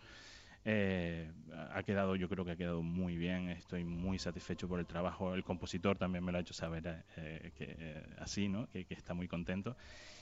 Eh, 0.65 1.29
ha 1.71 1.83
quedado, 1.83 2.15
yo 2.15 2.29
creo 2.29 2.45
que 2.45 2.51
ha 2.51 2.55
quedado 2.55 2.81
muy 2.81 3.17
bien. 3.17 3.49
Estoy 3.49 3.83
muy 3.83 4.17
satisfecho 4.19 4.67
por 4.67 4.79
el 4.79 4.85
trabajo. 4.87 5.33
El 5.33 5.43
compositor 5.43 5.97
también 5.97 6.23
me 6.23 6.31
lo 6.31 6.37
ha 6.37 6.41
hecho 6.41 6.53
saber 6.53 7.03
eh, 7.17 7.51
que, 7.55 7.75
eh, 7.77 8.03
así, 8.19 8.47
¿no? 8.47 8.67
Que, 8.69 8.85
que 8.85 8.93
está 8.93 9.13
muy 9.13 9.27
contento. 9.27 9.75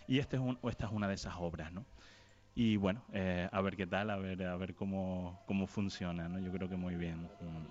Y 0.08 0.20
este 0.20 0.38
es 0.38 0.42
un- 0.42 0.58
o 0.62 0.70
esta 0.70 0.86
es 0.88 0.92
una 0.92 1.08
de 1.08 1.16
esas 1.16 1.36
obras, 1.40 1.72
¿no? 1.72 1.86
Y 2.56 2.78
bueno, 2.78 3.04
eh, 3.14 3.50
a 3.52 3.62
ver 3.62 3.76
qué 3.78 3.88
tal, 3.88 4.10
a 4.10 4.18
ver, 4.18 4.44
a 4.44 4.58
ver 4.58 4.76
cómo, 4.76 5.40
cómo 5.46 5.68
funciona, 5.68 6.28
¿no? 6.30 6.40
Yo 6.40 6.52
creo 6.52 6.70
que 6.70 6.76
muy 6.78 6.96
bien. 6.96 7.18
Mm. 7.42 7.66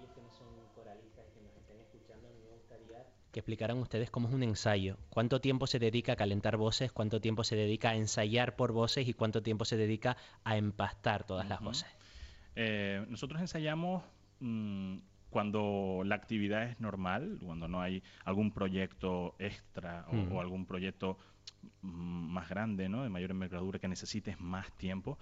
que 3.33 3.41
explicaran 3.41 3.79
ustedes 3.79 4.11
cómo 4.11 4.29
es 4.29 4.35
un 4.35 4.43
ensayo, 4.43 4.97
cuánto 5.09 5.41
tiempo 5.41 5.67
se 5.67 5.79
dedica 5.79 6.13
a 6.13 6.17
calentar 6.17 6.57
voces, 6.57 6.93
cuánto 6.93 7.21
tiempo 7.21 7.45
se 7.45 7.57
dedica 7.57 7.91
a 7.91 7.97
ensayar 7.97 8.57
por 8.57 8.73
voces 8.73 9.07
y 9.09 9.15
cuánto 9.15 9.43
tiempo 9.43 9.65
se 9.65 9.77
dedica 9.77 10.17
a 10.45 10.57
empastar 10.57 11.25
todas 11.25 11.49
las 11.49 11.61
voces. 11.61 11.89
Eh, 12.57 13.05
nosotros 13.09 13.41
ensayamos 13.41 14.03
mm, 14.41 14.97
cuando 15.31 16.03
la 16.05 16.17
actividad 16.17 16.65
es 16.65 16.81
normal, 16.81 17.39
cuando 17.43 17.69
no 17.69 17.81
hay 17.81 18.03
algún 18.25 18.51
proyecto 18.53 19.35
extra 19.39 20.07
o, 20.09 20.15
Mm. 20.15 20.33
o 20.33 20.41
algún 20.41 20.67
proyecto 20.67 21.19
mm, 21.83 21.89
más 22.33 22.49
grande, 22.49 22.89
¿no? 22.89 23.03
de 23.05 23.09
mayor 23.11 23.31
envergadura, 23.31 23.79
que 23.79 23.89
necesites 23.89 24.41
más 24.41 24.73
tiempo. 24.77 25.19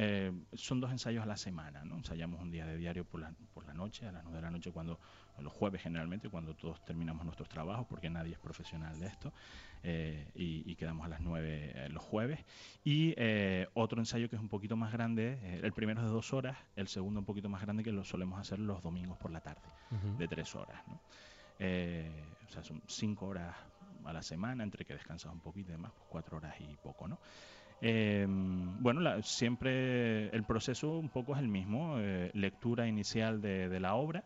Eh, 0.00 0.32
son 0.52 0.80
dos 0.80 0.92
ensayos 0.92 1.24
a 1.24 1.26
la 1.26 1.36
semana, 1.36 1.84
¿no? 1.84 1.96
Ensayamos 1.96 2.40
un 2.40 2.52
día 2.52 2.64
de 2.64 2.76
diario 2.76 3.04
por 3.04 3.20
la, 3.20 3.34
por 3.52 3.66
la 3.66 3.74
noche, 3.74 4.06
a 4.06 4.12
las 4.12 4.22
9 4.22 4.36
de 4.38 4.42
la 4.42 4.50
noche, 4.52 4.70
cuando 4.70 5.00
los 5.40 5.52
jueves 5.52 5.82
generalmente, 5.82 6.28
cuando 6.28 6.54
todos 6.54 6.84
terminamos 6.84 7.24
nuestros 7.24 7.48
trabajos, 7.48 7.84
porque 7.88 8.08
nadie 8.08 8.32
es 8.34 8.38
profesional 8.38 8.98
de 9.00 9.06
esto, 9.08 9.32
eh, 9.82 10.30
y, 10.36 10.70
y 10.70 10.76
quedamos 10.76 11.04
a 11.04 11.08
las 11.08 11.20
9 11.20 11.72
eh, 11.74 11.88
los 11.90 12.02
jueves. 12.02 12.38
Y 12.84 13.12
eh, 13.16 13.66
otro 13.74 14.00
ensayo 14.00 14.28
que 14.30 14.36
es 14.36 14.42
un 14.42 14.48
poquito 14.48 14.76
más 14.76 14.92
grande, 14.92 15.38
eh, 15.42 15.60
el 15.64 15.72
primero 15.72 16.00
es 16.00 16.06
de 16.06 16.12
dos 16.12 16.32
horas, 16.32 16.56
el 16.76 16.86
segundo 16.86 17.18
un 17.18 17.26
poquito 17.26 17.48
más 17.48 17.60
grande 17.62 17.82
que 17.82 17.90
lo 17.90 18.04
solemos 18.04 18.38
hacer 18.38 18.60
los 18.60 18.80
domingos 18.82 19.18
por 19.18 19.32
la 19.32 19.40
tarde, 19.40 19.68
Ujú. 19.90 20.16
de 20.16 20.28
tres 20.28 20.54
horas. 20.54 20.80
¿no? 20.86 21.00
Eh, 21.58 22.36
o 22.46 22.50
sea, 22.52 22.62
son 22.62 22.80
cinco 22.86 23.26
horas 23.26 23.56
a 24.04 24.12
la 24.12 24.22
semana, 24.22 24.62
entre 24.62 24.84
que 24.84 24.94
descansas 24.94 25.32
un 25.32 25.40
poquito 25.40 25.70
y 25.70 25.72
demás, 25.72 25.92
pues 25.96 26.06
cuatro 26.08 26.36
horas 26.36 26.54
y 26.60 26.76
poco, 26.76 27.08
¿no? 27.08 27.18
Eh, 27.80 28.26
bueno, 28.28 29.00
la- 29.00 29.22
siempre 29.22 30.28
el 30.34 30.44
proceso 30.44 30.98
un 30.98 31.08
poco 31.10 31.34
es 31.34 31.40
el 31.40 31.48
mismo, 31.48 31.96
eh, 31.98 32.30
lectura 32.34 32.86
inicial 32.88 33.40
de, 33.40 33.68
de 33.68 33.80
la 33.80 33.94
obra, 33.94 34.24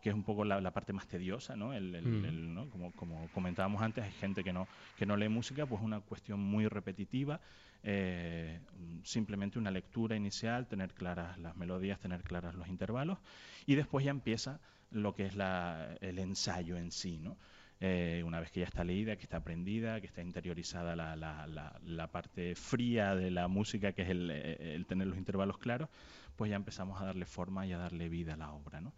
que 0.00 0.10
es 0.10 0.14
un 0.14 0.22
poco 0.22 0.44
la, 0.44 0.60
la 0.60 0.70
parte 0.72 0.92
más 0.92 1.06
tediosa, 1.08 1.56
¿no? 1.56 1.72
El, 1.74 1.94
el- 1.94 2.04
Mm. 2.04 2.24
el, 2.24 2.54
¿no? 2.54 2.70
Como, 2.70 2.92
como 2.92 3.28
comentábamos 3.30 3.82
antes, 3.82 4.04
hay 4.04 4.12
gente 4.12 4.44
que 4.44 4.52
no, 4.52 4.68
que 4.96 5.06
no 5.06 5.16
lee 5.16 5.28
música, 5.28 5.66
pues 5.66 5.82
una 5.82 6.00
cuestión 6.00 6.38
muy 6.40 6.66
repetitiva, 6.68 7.40
eh, 7.82 8.60
simplemente 9.02 9.58
una 9.58 9.70
lectura 9.70 10.14
inicial, 10.16 10.66
tener 10.68 10.94
claras 10.94 11.38
las 11.38 11.56
melodías, 11.56 11.98
tener 11.98 12.22
claras 12.22 12.54
los 12.54 12.68
intervalos, 12.68 13.18
y 13.66 13.74
después 13.74 14.04
ya 14.04 14.10
empieza 14.12 14.60
lo 14.90 15.14
que 15.14 15.26
es 15.26 15.34
la, 15.34 15.96
el 16.00 16.18
ensayo 16.18 16.76
en 16.76 16.90
sí, 16.92 17.18
¿no? 17.18 17.36
Eh, 17.80 18.22
una 18.26 18.40
vez 18.40 18.50
que 18.50 18.60
ya 18.60 18.66
está 18.66 18.82
leída, 18.82 19.14
que 19.16 19.22
está 19.22 19.36
aprendida, 19.36 20.00
que 20.00 20.08
está 20.08 20.20
interiorizada 20.20 20.96
la, 20.96 21.14
la- 21.14 21.46
la- 21.46 21.78
la 21.84 22.10
parte 22.10 22.56
fría 22.56 23.14
de 23.14 23.30
la 23.30 23.46
música, 23.46 23.92
que 23.92 24.02
es 24.02 24.08
el, 24.08 24.30
eh, 24.32 24.74
el 24.74 24.84
tener 24.86 25.06
los 25.06 25.16
intervalos 25.16 25.58
claros, 25.58 25.88
pues 26.34 26.50
ya 26.50 26.56
empezamos 26.56 27.00
a 27.00 27.04
darle 27.04 27.24
forma 27.24 27.66
y 27.66 27.72
a 27.72 27.78
darle 27.78 28.08
vida 28.08 28.34
a 28.34 28.36
la 28.36 28.52
obra, 28.52 28.80
¿no? 28.80 28.92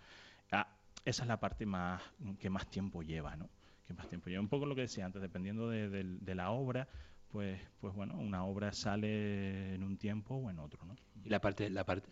Ah, 0.50 0.66
esa 1.04 1.22
es 1.24 1.28
la 1.28 1.38
parte 1.40 1.66
más 1.66 2.02
que 2.38 2.48
más 2.50 2.68
tiempo 2.70 3.02
lleva, 3.02 3.36
¿no? 3.36 3.50
Que 3.86 3.92
más 3.94 4.08
tiempo 4.08 4.30
lleva. 4.30 4.40
Un 4.40 4.48
poco 4.48 4.64
lo 4.66 4.74
que 4.74 4.82
decía 4.82 5.04
antes, 5.04 5.20
dependiendo 5.20 5.68
de, 5.68 5.90
del- 5.90 6.24
de 6.24 6.34
la 6.34 6.50
obra, 6.50 6.88
pues, 7.32 7.60
pues 7.80 7.94
bueno, 7.94 8.14
una 8.18 8.44
obra 8.44 8.72
sale 8.72 9.74
en 9.74 9.82
un 9.82 9.98
tiempo 9.98 10.36
o 10.36 10.50
en 10.50 10.58
otro, 10.58 10.84
¿no? 10.86 10.96
Y 11.22 11.28
la 11.28 11.40
parte, 11.40 11.68
la 11.70 11.84
parte. 11.84 12.08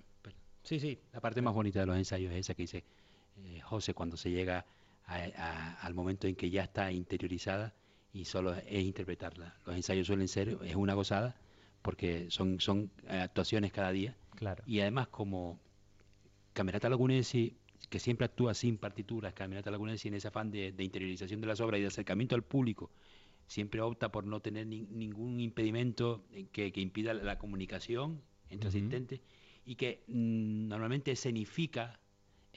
Sí, 0.63 0.79
sí. 0.81 0.99
La 1.13 1.21
parte 1.21 1.41
más 1.41 1.55
bonita 1.55 1.81
de 1.81 1.87
los 1.87 1.97
ensayos 1.97 2.31
es 2.33 2.41
esa 2.41 2.55
que 2.55 2.63
dice 2.63 2.85
eh, 3.39 3.61
José 3.63 3.95
cuando 3.95 4.17
se 4.19 4.31
llega 4.31 4.67
a- 5.09 5.25
a- 5.37 5.75
al 5.81 5.95
momento 5.95 6.27
en 6.29 6.37
que 6.37 6.51
ya 6.51 6.63
está 6.63 6.93
interiorizada 6.93 7.75
y 8.13 8.25
solo 8.25 8.55
es 8.55 8.85
interpretarla. 8.85 9.57
Los 9.67 9.75
ensayos 9.77 10.07
suelen 10.07 10.29
ser, 10.29 10.57
es 10.65 10.77
una 10.77 10.95
gozada, 10.95 11.37
porque 11.83 12.31
son, 12.31 12.61
son 12.61 12.91
eh, 13.09 13.19
actuaciones 13.19 13.73
cada 13.73 13.91
día 13.91 14.17
Claro. 14.37 14.63
y 14.67 14.81
además 14.81 15.09
como 15.09 15.59
Camerata 16.53 16.89
Lagunense, 16.89 17.55
que 17.89 17.99
siempre 17.99 18.25
actúa 18.27 18.53
sin 18.55 18.79
partituras, 18.79 19.33
Camerata 19.35 19.71
Lagunense 19.71 20.09
en 20.09 20.15
ese 20.15 20.29
afán 20.29 20.51
de, 20.51 20.73
de 20.73 20.85
interiorización 20.85 21.41
de 21.41 21.47
las 21.47 21.61
obras 21.61 21.79
y 21.79 21.83
de 21.83 21.89
acercamiento 21.89 22.35
al 22.35 22.43
público, 22.43 22.91
siempre 23.47 23.81
opta 23.81 24.11
por 24.11 24.27
no 24.27 24.41
tener 24.41 24.67
ningún 24.67 25.41
impedimento 25.41 26.25
que, 26.53 26.73
impida 26.77 27.15
la 27.15 27.39
comunicación 27.39 28.21
entre 28.51 28.69
asistentes 28.69 29.21
y 29.65 29.77
que 29.77 30.03
mm, 30.09 30.69
normalmente 30.69 31.13
escenifica, 31.13 31.99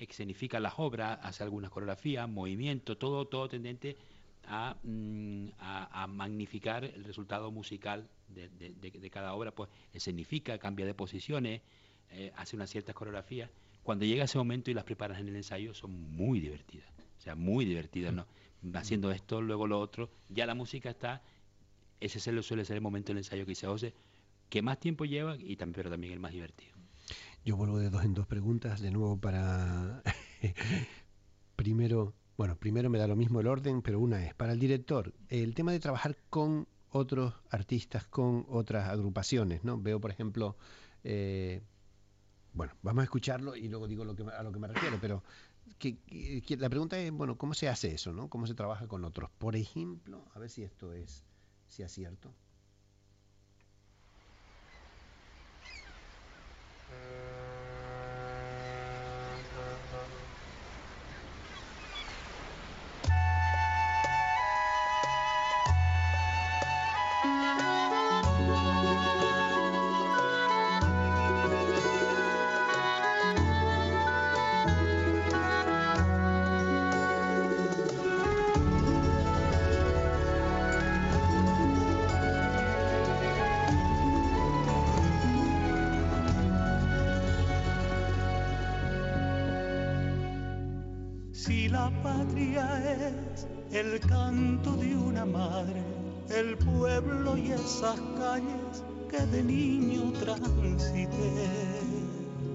escenifica 0.10 0.60
las 0.60 0.74
obras, 0.78 1.20
hace 1.22 1.44
algunas 1.44 1.72
coreografías, 1.72 2.28
movimientos, 2.28 2.98
todo, 2.98 3.26
todo 3.26 3.48
tendente 3.48 3.98
mm, 4.84 5.48
a, 5.60 6.08
magnificar 6.08 6.84
el 6.84 7.04
resultado 7.04 7.52
musical 7.52 8.10
de, 8.30 9.10
cada 9.12 9.34
obra, 9.34 9.52
pues 9.52 9.70
escenifica, 9.94 10.58
cambia 10.58 10.86
de 10.86 10.94
posiciones, 10.94 11.62
eh, 12.12 12.32
hace 12.36 12.56
una 12.56 12.68
cierta 12.68 12.94
coreografía. 12.94 13.50
Cuando 13.84 14.06
llega 14.06 14.26
ese 14.26 14.38
momento 14.38 14.70
y 14.72 14.74
las 14.74 14.84
preparas 14.84 15.20
en 15.20 15.28
el 15.28 15.36
ensayo 15.36 15.74
son 15.74 15.92
muy 15.92 16.40
divertidas, 16.40 16.88
o 17.18 17.22
sea, 17.22 17.36
muy 17.36 17.66
divertidas, 17.66 18.14
¿no? 18.14 18.28
haciendo 18.74 19.12
esto, 19.12 19.42
luego 19.42 19.66
lo 19.66 19.80
otro, 19.80 20.10
ya 20.30 20.46
la 20.46 20.54
música 20.54 20.92
está, 20.92 21.24
ese 22.00 22.20
suele 22.20 22.66
ser 22.66 22.76
el 22.76 22.82
momento 22.82 23.08
del 23.08 23.18
ensayo 23.18 23.44
que 23.44 23.52
dice 23.52 23.68
José, 23.68 23.94
que 24.50 24.62
más 24.62 24.80
tiempo 24.80 25.06
lleva 25.06 25.36
y 25.38 25.56
también, 25.56 25.74
pero 25.74 25.90
también 25.90 26.14
el 26.14 26.20
más 26.20 26.32
divertido. 26.32 26.71
Yo 27.43 27.56
vuelvo 27.58 27.80
de 27.80 27.89
dos 27.89 28.04
en 28.06 28.13
dos 28.13 28.27
preguntas, 28.27 28.82
de 28.82 28.91
nuevo 28.91 29.17
para... 29.17 30.04
primero, 31.56 32.13
bueno, 32.38 32.56
primero 32.56 32.89
me 32.89 32.99
da 32.99 33.08
lo 33.08 33.15
mismo 33.15 33.39
el 33.39 33.47
orden, 33.47 33.82
pero 33.82 33.99
una 33.99 34.23
es, 34.23 34.36
para 34.36 34.54
el 34.54 34.60
director, 34.60 35.13
el 35.30 35.56
tema 35.56 35.71
de 35.71 35.80
trabajar 35.80 36.17
con 36.30 36.67
otros 36.91 37.34
artistas, 37.49 38.06
con 38.06 38.45
otras 38.47 38.89
agrupaciones, 38.89 39.63
¿no? 39.63 39.80
Veo, 39.82 39.99
por 39.99 40.12
ejemplo, 40.12 40.56
eh, 41.04 41.63
bueno, 42.54 42.73
vamos 42.84 43.01
a 43.01 43.06
escucharlo 43.06 43.56
y 43.56 43.69
luego 43.69 43.88
digo 43.88 44.06
lo 44.06 44.15
que, 44.15 44.23
a 44.23 44.43
lo 44.43 44.51
que 44.51 44.60
me 44.60 44.67
refiero, 44.67 44.99
pero 45.01 45.23
que, 45.80 45.97
la 46.60 46.69
pregunta 46.69 46.99
es, 46.99 47.12
bueno, 47.12 47.38
¿cómo 47.38 47.56
se 47.56 47.69
hace 47.69 47.93
eso, 47.93 48.13
no? 48.13 48.30
¿Cómo 48.30 48.45
se 48.45 48.54
trabaja 48.54 48.88
con 48.88 49.04
otros? 49.04 49.32
Por 49.39 49.56
ejemplo, 49.56 50.27
a 50.36 50.39
ver 50.39 50.49
si 50.51 50.62
esto 50.63 50.93
es, 50.93 51.23
si 51.67 51.82
es 51.82 51.91
cierto. 51.91 52.32
el 56.91 57.31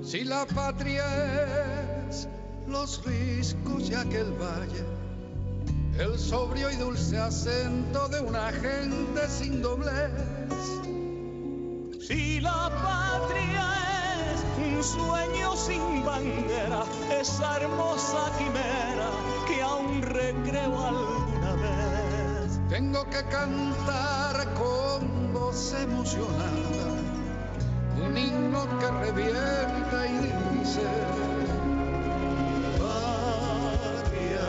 Si 0.02 0.24
la 0.24 0.46
patria 0.46 1.04
es 2.08 2.28
los 2.66 3.04
riscos 3.04 3.90
y 3.90 3.94
aquel 3.94 4.32
valle, 4.40 4.84
el 5.98 6.18
sobrio 6.18 6.70
y 6.70 6.76
dulce 6.76 7.18
acento 7.18 8.08
de 8.08 8.20
una 8.20 8.52
gente 8.52 9.28
sin 9.28 9.62
doblez. 9.62 10.12
Si 12.00 12.40
la 12.40 12.70
patria 12.82 13.66
es 14.32 14.44
un 14.64 14.82
sueño 14.82 15.56
sin 15.56 16.04
bandera, 16.04 16.84
esa 17.10 17.56
hermosa 17.56 18.30
quimera 18.38 19.10
que 19.48 19.60
aún 19.60 20.02
recreo 20.02 20.86
alguna 20.86 21.52
vez. 21.54 22.60
Tengo 22.68 23.04
que 23.10 23.24
cantar 23.24 24.54
con 24.54 25.32
voz 25.32 25.74
emocionada, 25.74 26.85
un 28.08 28.16
himno 28.16 28.78
que 28.78 28.90
revienta 28.90 30.06
y 30.06 30.58
dice, 30.58 30.82
patria, 32.78 34.46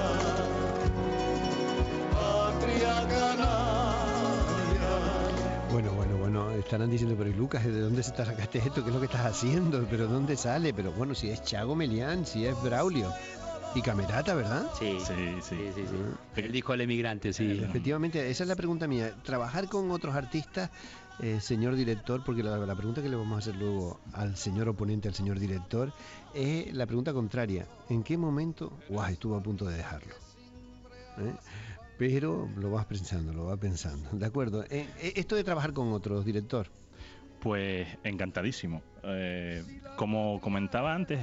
patria 2.11 3.07
canaria. 3.07 4.89
Bueno, 5.71 5.91
bueno, 5.93 6.17
bueno, 6.17 6.51
estarán 6.51 6.89
diciendo, 6.89 7.15
pero 7.17 7.29
Lucas, 7.31 7.65
¿de 7.65 7.79
dónde 7.79 8.03
se 8.03 8.11
te 8.11 8.25
sacaste 8.25 8.59
esto? 8.59 8.83
¿Qué 8.83 8.89
es 8.89 8.93
lo 8.93 8.99
que 8.99 9.05
estás 9.05 9.25
haciendo? 9.25 9.85
¿Pero 9.89 10.07
dónde 10.07 10.35
sale? 10.37 10.73
Pero 10.73 10.91
bueno, 10.91 11.15
si 11.15 11.29
es 11.29 11.43
Chago 11.43 11.75
Melián, 11.75 12.25
si 12.25 12.45
es 12.45 12.61
Braulio. 12.61 13.11
Y 13.75 13.81
Camerata, 13.81 14.33
¿verdad? 14.33 14.65
Sí, 14.79 14.97
sí, 15.05 15.13
sí. 15.41 15.71
sí, 15.75 15.85
El 16.41 16.51
disco 16.51 16.73
El 16.73 16.81
Emigrante, 16.81 17.31
sí. 17.33 17.61
Efectivamente, 17.63 18.27
esa 18.29 18.43
es 18.43 18.47
la 18.47 18.55
pregunta 18.55 18.87
mía. 18.87 19.13
Trabajar 19.23 19.67
con 19.67 19.91
otros 19.91 20.15
artistas, 20.15 20.71
eh, 21.19 21.39
señor 21.41 21.75
director, 21.75 22.23
porque 22.23 22.43
la, 22.43 22.75
pregunta 22.75 23.01
que 23.01 23.09
le 23.09 23.15
vamos 23.15 23.35
a 23.35 23.39
hacer 23.39 23.55
luego 23.55 23.99
al 24.13 24.35
señor 24.35 24.69
oponente, 24.69 25.07
al 25.07 25.15
señor 25.15 25.39
director, 25.39 25.91
es 26.33 26.73
la 26.73 26.85
pregunta 26.85 27.13
contraria. 27.13 27.67
¿En 27.89 28.03
qué 28.03 28.17
momento, 28.17 28.71
guau, 28.89 29.11
estuvo 29.11 29.35
a 29.35 29.41
punto 29.41 29.65
de 29.65 29.77
dejarlo? 29.77 30.13
¿Eh? 31.17 31.33
Pero 31.97 32.47
lo 32.57 32.69
vas 32.69 32.85
pensando, 32.85 33.33
lo 33.33 33.45
vas 33.45 33.57
pensando. 33.57 34.09
¿De 34.11 34.25
acuerdo? 34.25 34.63
Eh, 34.69 34.87
esto 35.15 35.35
de 35.35 35.43
trabajar 35.43 35.73
con 35.73 35.91
otros, 35.91 36.23
director. 36.23 36.67
Pues 37.41 37.87
encantadísimo. 38.03 38.81
como 39.95 40.39
comentaba 40.41 40.93
antes, 40.93 41.19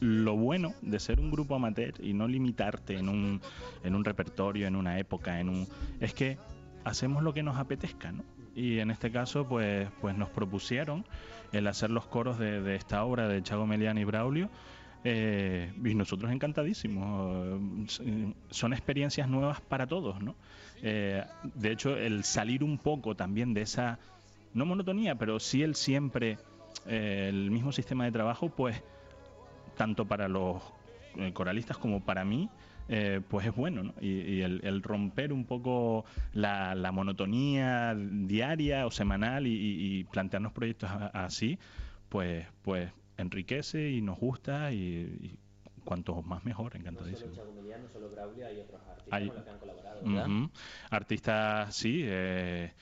lo 0.00 0.36
bueno 0.36 0.74
de 0.82 1.00
ser 1.00 1.20
un 1.20 1.30
grupo 1.30 1.54
amateur 1.54 1.94
y 2.00 2.12
no 2.14 2.28
limitarte 2.28 2.98
en 2.98 3.08
un, 3.08 3.40
en 3.82 3.94
un 3.94 4.04
repertorio, 4.04 4.66
en 4.66 4.76
una 4.76 4.98
época, 4.98 5.40
en 5.40 5.48
un 5.48 5.68
es 6.00 6.14
que 6.14 6.38
hacemos 6.84 7.22
lo 7.22 7.32
que 7.32 7.42
nos 7.42 7.56
apetezca, 7.56 8.12
¿no? 8.12 8.24
Y 8.54 8.78
en 8.78 8.90
este 8.90 9.10
caso, 9.10 9.46
pues, 9.46 9.88
pues 10.00 10.16
nos 10.16 10.28
propusieron 10.30 11.04
el 11.52 11.66
hacer 11.66 11.90
los 11.90 12.06
coros 12.06 12.38
de, 12.38 12.76
esta 12.76 13.04
obra 13.04 13.28
de 13.28 13.42
Chago 13.42 13.66
Melián 13.66 13.98
y 13.98 14.04
Braulio. 14.04 14.48
Eh, 15.06 15.72
y 15.84 15.94
nosotros 15.94 16.32
encantadísimos. 16.32 17.60
Son 18.50 18.72
experiencias 18.72 19.28
nuevas 19.28 19.60
para 19.60 19.86
todos, 19.86 20.20
¿no? 20.22 20.34
Eh, 20.82 21.24
de 21.54 21.72
hecho, 21.72 21.96
el 21.96 22.24
salir 22.24 22.64
un 22.64 22.78
poco 22.78 23.14
también 23.14 23.54
de 23.54 23.62
esa, 23.62 23.98
no 24.52 24.66
monotonía, 24.66 25.14
pero 25.14 25.40
sí 25.40 25.62
el 25.62 25.74
siempre, 25.74 26.38
eh, 26.86 27.26
el 27.28 27.50
mismo 27.50 27.72
sistema 27.72 28.04
de 28.04 28.12
trabajo, 28.12 28.48
pues 28.48 28.82
tanto 29.76 30.04
para 30.06 30.28
los 30.28 30.62
eh, 31.16 31.32
coralistas 31.32 31.78
como 31.78 32.04
para 32.04 32.24
mí, 32.24 32.48
eh, 32.88 33.20
pues 33.28 33.46
es 33.46 33.54
bueno, 33.54 33.82
¿no? 33.82 33.94
Y, 34.00 34.42
el, 34.42 34.82
romper 34.82 35.32
un 35.32 35.44
poco 35.44 36.04
la, 36.32 36.90
monotonía 36.92 37.94
diaria 37.96 38.86
o 38.86 38.90
semanal 38.90 39.46
y, 39.46 40.04
plantearnos 40.04 40.52
proyectos 40.52 40.90
así, 41.12 41.58
pues, 42.08 42.46
pues 42.62 42.90
enriquece 43.16 43.90
y 43.90 44.00
nos 44.00 44.18
gusta 44.18 44.72
y, 44.72 45.38
cuanto 45.84 46.22
más 46.22 46.44
mejor, 46.44 46.76
encantadísimo. 46.76 47.30
No 47.30 47.36
solo 47.36 47.52
no 47.52 47.88
solo 47.88 48.10
Braulio, 48.10 48.46
hay 48.46 48.58
otros 48.58 48.80
artistas 48.88 49.10
con 49.10 49.34
los 49.34 49.44
que 49.44 49.50
han 49.50 49.58
colaborado, 49.58 50.00
¿verdad? 50.02 50.50
Artistas, 50.90 51.74
sí, 51.74 52.00
eh, 52.04 52.72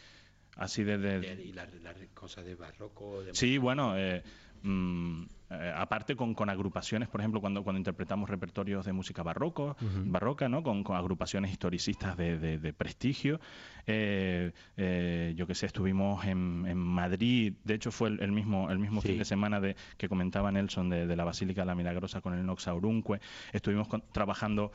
así 0.56 0.84
desde... 0.84 1.42
Y 1.42 1.52
las 1.52 1.68
cosas 2.14 2.44
de 2.44 2.54
barroco... 2.54 3.22
De 3.22 3.34
sí, 3.34 3.58
bueno... 3.58 3.96
Eh, 3.96 4.22
mm, 4.62 5.24
eh, 5.60 5.72
aparte 5.76 6.16
con, 6.16 6.34
con, 6.34 6.48
agrupaciones, 6.48 7.08
por 7.08 7.20
ejemplo, 7.20 7.40
cuando, 7.40 7.62
cuando 7.62 7.78
interpretamos 7.78 8.30
repertorios 8.30 8.84
de 8.86 8.92
música 8.92 9.22
barroco, 9.22 9.76
barroca, 10.04 10.48
¿no? 10.48 10.62
Con, 10.62 10.84
agrupaciones 10.92 11.50
historicistas 11.50 12.16
de, 12.16 12.38
de, 12.38 12.72
prestigio. 12.72 13.40
Eh, 13.86 14.52
eh, 14.76 15.34
yo 15.36 15.46
que 15.46 15.54
sé, 15.54 15.66
estuvimos 15.66 16.24
en, 16.24 16.64
en, 16.66 16.78
Madrid, 16.78 17.54
de 17.64 17.74
hecho 17.74 17.90
fue 17.90 18.08
el, 18.08 18.32
mismo, 18.32 18.70
el 18.70 18.78
mismo 18.78 19.00
fin 19.00 19.18
de 19.18 19.24
semana 19.24 19.60
de, 19.60 19.76
que 19.96 20.08
comentaba 20.08 20.52
Nelson 20.52 20.88
de, 20.88 21.16
la 21.16 21.24
Basílica 21.24 21.62
de 21.62 21.66
la 21.66 21.74
Milagrosa 21.74 22.20
con 22.20 22.34
el 22.34 22.44
Nox 22.46 22.68
Aurunque. 22.68 23.20
Estuvimos 23.52 23.88
trabajando 24.12 24.72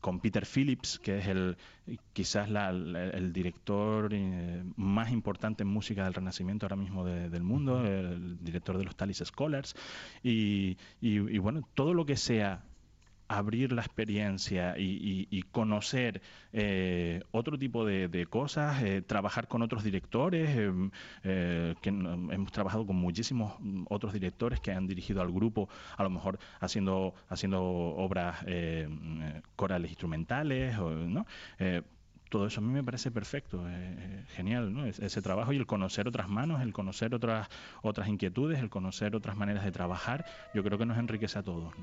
con 0.00 0.20
Peter 0.20 0.46
Phillips, 0.46 0.98
que 0.98 1.18
es 1.18 1.26
el 1.26 1.56
quizás 2.12 2.48
la, 2.48 2.70
el, 2.70 3.32
director 3.32 4.12
más 4.76 5.10
importante 5.10 5.62
en 5.64 5.68
música 5.68 6.04
del 6.04 6.14
Renacimiento 6.14 6.66
ahora 6.66 6.76
mismo 6.76 7.04
del 7.04 7.42
mundo, 7.42 7.84
el 7.84 8.38
director 8.42 8.78
de 8.78 8.84
los 8.84 8.91
Talis 8.96 9.22
Scholars, 9.24 9.74
y, 10.22 10.76
bueno, 11.38 11.68
todo 11.74 11.94
lo 11.94 12.06
que 12.06 12.16
sea 12.16 12.64
abrir 13.28 13.72
la 13.72 13.82
experiencia 13.82 14.74
y, 14.76 15.42
conocer 15.52 16.20
eh, 16.52 17.22
otro 17.30 17.58
tipo 17.58 17.84
de, 17.84 18.26
cosas, 18.28 18.82
eh, 18.82 19.02
trabajar 19.02 19.48
con 19.48 19.62
otros 19.62 19.84
directores, 19.84 20.50
eh, 21.24 21.74
que 21.80 21.88
hemos 21.88 22.52
trabajado 22.52 22.86
con 22.86 22.96
muchísimos 22.96 23.54
otros 23.88 24.12
directores 24.12 24.60
que 24.60 24.72
han 24.72 24.86
dirigido 24.86 25.22
al 25.22 25.32
grupo, 25.32 25.68
a 25.96 26.02
lo 26.02 26.10
mejor 26.10 26.38
haciendo, 26.60 27.14
haciendo 27.28 27.62
obras 27.62 28.44
corales 29.56 29.90
instrumentales, 29.90 30.78
¿no? 30.78 31.26
Todo 32.32 32.46
eso 32.46 32.60
a 32.60 32.62
mí 32.62 32.72
me 32.72 32.82
parece 32.82 33.10
perfecto, 33.10 33.62
eh, 33.68 34.24
genial, 34.34 34.72
¿no? 34.72 34.86
ese 34.86 35.20
trabajo 35.20 35.52
y 35.52 35.58
el 35.58 35.66
conocer 35.66 36.08
otras 36.08 36.30
manos, 36.30 36.62
el 36.62 36.72
conocer 36.72 37.14
otras, 37.14 37.46
otras 37.82 38.08
inquietudes, 38.08 38.58
el 38.60 38.70
conocer 38.70 39.14
otras 39.14 39.36
maneras 39.36 39.64
de 39.64 39.70
trabajar, 39.70 40.24
yo 40.54 40.64
creo 40.64 40.78
que 40.78 40.86
nos 40.86 40.96
enriquece 40.96 41.38
a 41.38 41.42
todos. 41.42 41.74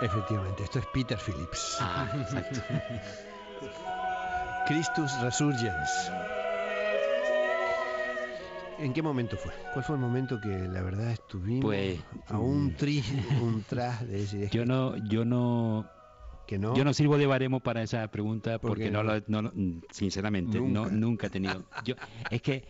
Efectivamente, 0.00 0.64
esto 0.64 0.80
es 0.80 0.86
Peter 0.92 1.18
Phillips. 1.18 1.78
Ah, 1.80 2.08
exacto. 2.16 2.60
Christus 4.66 5.12
Resurgens. 5.20 6.10
¿En 8.78 8.92
qué 8.92 9.02
momento 9.02 9.36
fue? 9.36 9.52
¿Cuál 9.70 9.84
fue 9.84 9.96
el 9.96 10.00
momento 10.00 10.40
que 10.40 10.68
la 10.68 10.82
verdad 10.82 11.12
estuvimos 11.12 11.62
Pues, 11.62 12.00
a 12.26 12.38
un 12.38 12.74
tri, 12.74 13.02
un 13.42 13.62
tras 13.66 14.06
de 14.06 14.18
decir 14.18 14.50
Yo 14.50 14.64
no, 14.66 14.96
yo 14.96 15.24
no, 15.24 15.86
que 16.46 16.58
no? 16.58 16.76
yo 16.76 16.84
no 16.84 16.92
sirvo 16.92 17.16
de 17.18 17.26
baremo 17.26 17.60
para 17.60 17.82
esa 17.82 18.06
pregunta 18.08 18.58
¿Por 18.58 18.70
porque 18.72 18.90
no, 18.90 19.02
no? 19.02 19.14
lo- 19.14 19.22
no 19.28 19.42
lo- 19.42 19.52
mm, 19.54 19.80
sinceramente, 19.90 20.58
no, 20.60 20.66
Nunca. 20.66 20.90
nunca 20.90 21.26
he 21.28 21.30
tenido. 21.30 21.64
Yo, 21.84 21.94
es 22.30 22.42
que 22.42 22.64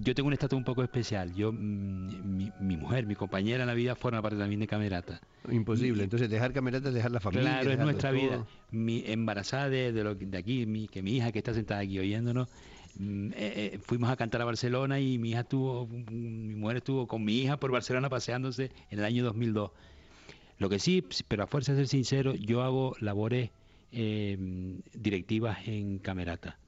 yo 0.00 0.14
tengo 0.14 0.26
un 0.26 0.34
estatus 0.34 0.56
un 0.56 0.64
poco 0.64 0.82
especial. 0.82 1.32
Yo, 1.34 1.50
mm, 1.52 1.56
mi, 2.36 2.52
mi 2.58 2.76
mujer, 2.76 3.06
mi 3.06 3.14
compañera 3.14 3.62
en 3.62 3.68
la 3.68 3.74
vida 3.74 3.94
forma 3.94 4.20
parte 4.20 4.36
también 4.38 4.60
de 4.60 4.66
Camerata. 4.66 5.20
Imposible. 5.50 6.04
Entonces 6.04 6.28
dejar 6.28 6.52
camerata 6.52 6.88
es 6.88 6.94
dejar 6.94 7.10
la 7.10 7.20
familia. 7.20 7.42
Claro, 7.42 7.70
es 7.72 7.78
nuestra 7.78 8.10
todo. 8.10 8.20
vida. 8.20 8.44
Mi 8.70 9.02
embarazada 9.06 9.70
de, 9.70 9.92
de, 9.92 10.04
lo, 10.04 10.14
de 10.14 10.36
aquí, 10.36 10.66
mi, 10.66 10.88
que 10.88 11.02
mi 11.02 11.16
hija 11.16 11.32
que 11.32 11.38
está 11.38 11.54
sentada 11.54 11.80
aquí 11.80 11.98
oyéndonos, 11.98 12.48
mm, 12.48 12.52
eh, 13.00 13.70
eh, 13.74 13.78
fuimos 13.80 14.10
a 14.10 14.16
cantar 14.16 14.42
a 14.42 14.44
Barcelona 14.44 14.98
y 15.00 15.18
mi 15.18 15.30
hija 15.30 15.40
estuvo, 15.40 15.86
mm, 15.86 16.46
mi 16.48 16.54
mujer 16.54 16.78
estuvo 16.78 17.06
con 17.06 17.24
mi 17.24 17.38
hija 17.38 17.58
por 17.58 17.70
Barcelona 17.70 18.08
paseándose 18.08 18.70
en 18.90 18.98
el 18.98 19.04
año 19.04 19.24
2002. 19.24 19.70
Lo 20.58 20.68
que 20.68 20.78
sí, 20.78 21.04
pero 21.28 21.44
a 21.44 21.46
fuerza 21.46 21.72
de 21.72 21.78
ser 21.78 21.88
sincero, 21.88 22.34
yo 22.34 22.62
hago 22.62 22.96
labores 23.00 23.50
eh, 23.92 24.36
directivas 24.94 25.58
en 25.66 25.98
Camerata. 25.98 26.58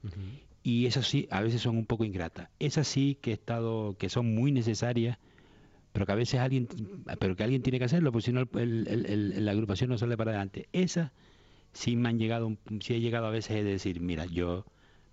Y 0.63 0.85
esas 0.85 1.07
sí, 1.07 1.27
a 1.31 1.41
veces 1.41 1.61
son 1.61 1.75
un 1.77 1.85
poco 1.85 2.05
ingratas. 2.05 2.49
Esas 2.59 2.87
sí 2.87 3.17
que 3.21 3.31
he 3.31 3.33
estado, 3.33 3.95
que 3.97 4.09
son 4.09 4.33
muy 4.33 4.51
necesarias, 4.51 5.17
pero 5.91 6.05
que 6.05 6.11
a 6.13 6.15
veces 6.15 6.39
alguien, 6.39 6.67
pero 7.19 7.35
que 7.35 7.43
alguien 7.43 7.61
tiene 7.63 7.79
que 7.79 7.85
hacerlo, 7.85 8.11
porque 8.11 8.25
si 8.27 8.31
no 8.31 8.41
el- 8.41 8.87
el- 8.87 9.05
el- 9.07 9.45
la 9.45 9.51
agrupación 9.51 9.89
no 9.89 9.97
sale 9.97 10.15
para 10.15 10.31
adelante. 10.31 10.69
Esas 10.71 11.11
sí 11.73 11.95
me 11.95 12.09
han 12.09 12.17
llegado, 12.19 12.55
sí 12.79 12.93
he 12.93 13.01
llegado 13.01 13.25
a 13.27 13.31
veces 13.31 13.55
de 13.57 13.63
decir, 13.63 13.99
mira, 13.99 14.25
yo 14.25 14.65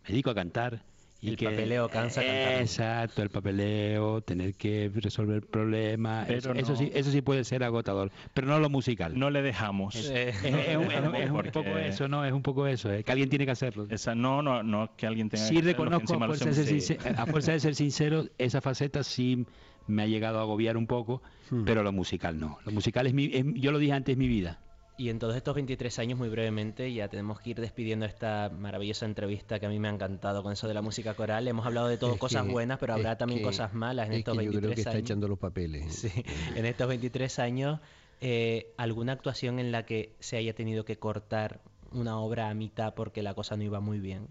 me 0.04 0.10
dedico 0.10 0.30
a 0.30 0.34
cantar. 0.34 0.84
Y 1.20 1.30
El 1.30 1.36
que, 1.36 1.46
papeleo 1.46 1.88
cansa 1.88 2.22
cantar. 2.22 2.60
Exacto, 2.62 3.22
el 3.22 3.30
papeleo, 3.30 4.20
tener 4.20 4.54
que 4.54 4.88
resolver 4.94 5.44
problemas. 5.46 6.26
Pero 6.28 6.38
eso, 6.38 6.52
eso 6.54 6.70
no- 6.72 6.78
sí, 6.78 6.90
eso 6.94 7.10
sí 7.10 7.22
puede 7.22 7.42
ser 7.42 7.64
agotador, 7.64 8.12
pero 8.34 8.46
no 8.46 8.60
lo 8.60 8.70
musical. 8.70 9.18
No 9.18 9.28
le 9.28 9.42
dejamos. 9.42 9.96
Eh, 9.96 10.28
Es, 10.28 10.44
es 10.44 10.76
un, 10.76 10.84
es 10.92 11.00
un- 11.00 11.14
es 11.16 11.30
un 11.30 11.36
Porque- 11.36 11.50
poco 11.50 11.70
eso, 11.76 12.06
¿no? 12.06 12.24
Es 12.24 12.32
un 12.32 12.42
poco 12.42 12.68
eso, 12.68 12.92
¿eh? 12.92 13.02
que 13.02 13.10
alguien 13.10 13.28
tiene 13.28 13.46
que 13.46 13.50
hacerlo. 13.50 13.86
Esa, 13.90 14.14
no, 14.14 14.42
no, 14.42 14.62
no 14.62 14.94
que 14.96 15.08
alguien 15.08 15.28
tenga 15.28 15.44
Sí 15.44 15.54
que 15.54 15.58
hacerlo, 15.60 15.84
reconozco, 15.86 16.14
a 16.14 16.26
fuerza, 16.28 16.44
de 16.44 16.52
ser 16.54 16.64
hacemos, 16.64 16.84
sí. 16.84 16.94
sincer- 16.94 17.14
a 17.18 17.26
fuerza 17.26 17.52
de 17.52 17.60
ser 17.60 17.74
sincero, 17.74 18.24
esa 18.38 18.60
faceta 18.60 19.02
sí 19.02 19.44
me 19.88 20.02
ha 20.04 20.06
llegado 20.06 20.38
a 20.38 20.42
agobiar 20.42 20.76
un 20.76 20.86
poco, 20.86 21.20
Hmm. 21.50 21.64
pero 21.64 21.82
lo 21.82 21.90
musical 21.92 22.38
no. 22.38 22.58
Lo 22.64 22.70
musical 22.70 23.08
es 23.08 23.14
mi, 23.14 23.24
es- 23.32 23.44
yo 23.54 23.72
lo 23.72 23.78
dije 23.78 23.92
antes, 23.92 24.12
es 24.12 24.18
mi 24.18 24.28
vida. 24.28 24.60
Y 24.98 25.10
en 25.10 25.20
todos 25.20 25.36
estos 25.36 25.54
23 25.54 25.96
años, 26.00 26.18
muy 26.18 26.28
brevemente, 26.28 26.92
ya 26.92 27.06
tenemos 27.08 27.40
que 27.40 27.50
ir 27.50 27.60
despidiendo 27.60 28.04
esta 28.04 28.50
maravillosa 28.50 29.06
entrevista 29.06 29.60
que 29.60 29.66
a 29.66 29.68
mí 29.68 29.78
me 29.78 29.86
ha 29.86 29.92
encantado 29.92 30.42
con 30.42 30.52
eso 30.52 30.66
de 30.66 30.74
la 30.74 30.82
música 30.82 31.14
coral. 31.14 31.46
Hemos 31.46 31.64
hablado 31.66 31.86
de 31.86 31.96
todo 31.98 32.14
Es 32.14 32.18
cosas 32.18 32.44
que- 32.44 32.50
buenas, 32.50 32.78
pero 32.80 32.94
habrá 32.94 33.16
también 33.16 33.38
que- 33.38 33.44
cosas 33.44 33.72
malas 33.74 34.08
en 34.08 34.14
es 34.14 34.18
estos 34.20 34.36
que 34.36 34.44
yo 34.46 34.50
23 34.50 34.60
creo 34.60 34.74
que 34.74 34.80
está 34.80 34.90
años. 34.90 35.02
echando 35.02 35.28
los 35.28 35.38
papeles. 35.38 35.84
Sí, 36.12 36.24
en 36.56 36.66
estos 36.66 36.88
23 36.88 37.38
años, 37.38 37.78
eh, 38.20 38.72
¿alguna 38.76 39.12
actuación 39.12 39.60
en 39.60 39.70
la 39.70 39.86
que 39.86 40.16
se 40.18 40.36
haya 40.36 40.52
tenido 40.52 40.84
que 40.84 40.96
cortar 40.98 41.60
una 41.92 42.18
obra 42.18 42.50
a 42.50 42.54
mitad 42.54 42.92
porque 42.94 43.22
la 43.22 43.34
cosa 43.34 43.56
no 43.56 43.62
iba 43.62 43.78
muy 43.78 44.00
bien? 44.00 44.26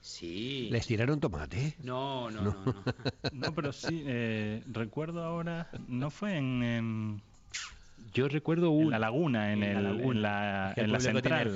Sí. 0.00 0.68
¿Les 0.72 0.86
tiraron 0.88 1.20
tomate? 1.20 1.76
No, 1.84 2.32
no, 2.32 2.42
no. 2.42 2.50
no. 2.64 2.74
No, 3.32 3.54
pero 3.54 3.72
sí, 3.72 4.02
eh, 4.06 4.60
recuerdo 4.66 5.22
ahora, 5.22 5.70
no 5.86 6.10
fue 6.10 6.36
en, 6.36 6.62
en- 6.64 7.22
Yo 8.14 8.28
recuerdo 8.28 8.68
en 8.68 8.86
un... 8.86 8.90
la 8.90 8.98
laguna, 8.98 9.52
en, 9.52 9.62
en 9.62 9.74
la 9.74 9.80
laguna. 9.92 10.12
en 10.14 10.22
la, 10.22 10.68
Es 10.70 10.74
que 10.76 10.80
el 10.80 10.84
en 10.86 10.92
la 10.92 10.98
público 10.98 11.14
central. 11.18 11.46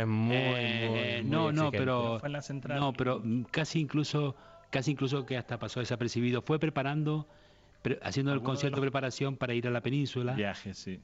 es 0.00 0.06
muy, 0.06 0.34
Eh, 0.36 0.88
muy- 0.88 1.22
muy 1.22 1.30
no, 1.30 1.52
no, 1.52 1.70
pero 1.70 2.18
Fue 2.18 2.28
en 2.28 2.32
la 2.32 2.42
central. 2.42 2.80
no, 2.80 2.92
pero 2.94 3.20
mm, 3.22 3.42
casi 3.50 3.80
incluso, 3.80 4.34
casi 4.70 4.92
incluso 4.92 5.24
que 5.26 5.36
hasta 5.36 5.58
pasó 5.58 5.80
desapercibido. 5.80 6.40
Fue 6.42 6.58
preparando, 6.58 7.28
pre- 7.82 7.98
haciendo 8.02 8.32
el 8.32 8.40
concierto 8.42 8.76
de 8.76 8.86
los- 8.86 8.90
preparación 8.90 9.36
para 9.36 9.54
ir 9.54 9.66
a 9.68 9.70
la 9.70 9.82
península. 9.82 10.32
Viaje, 10.32 10.72
sí. 10.74 11.00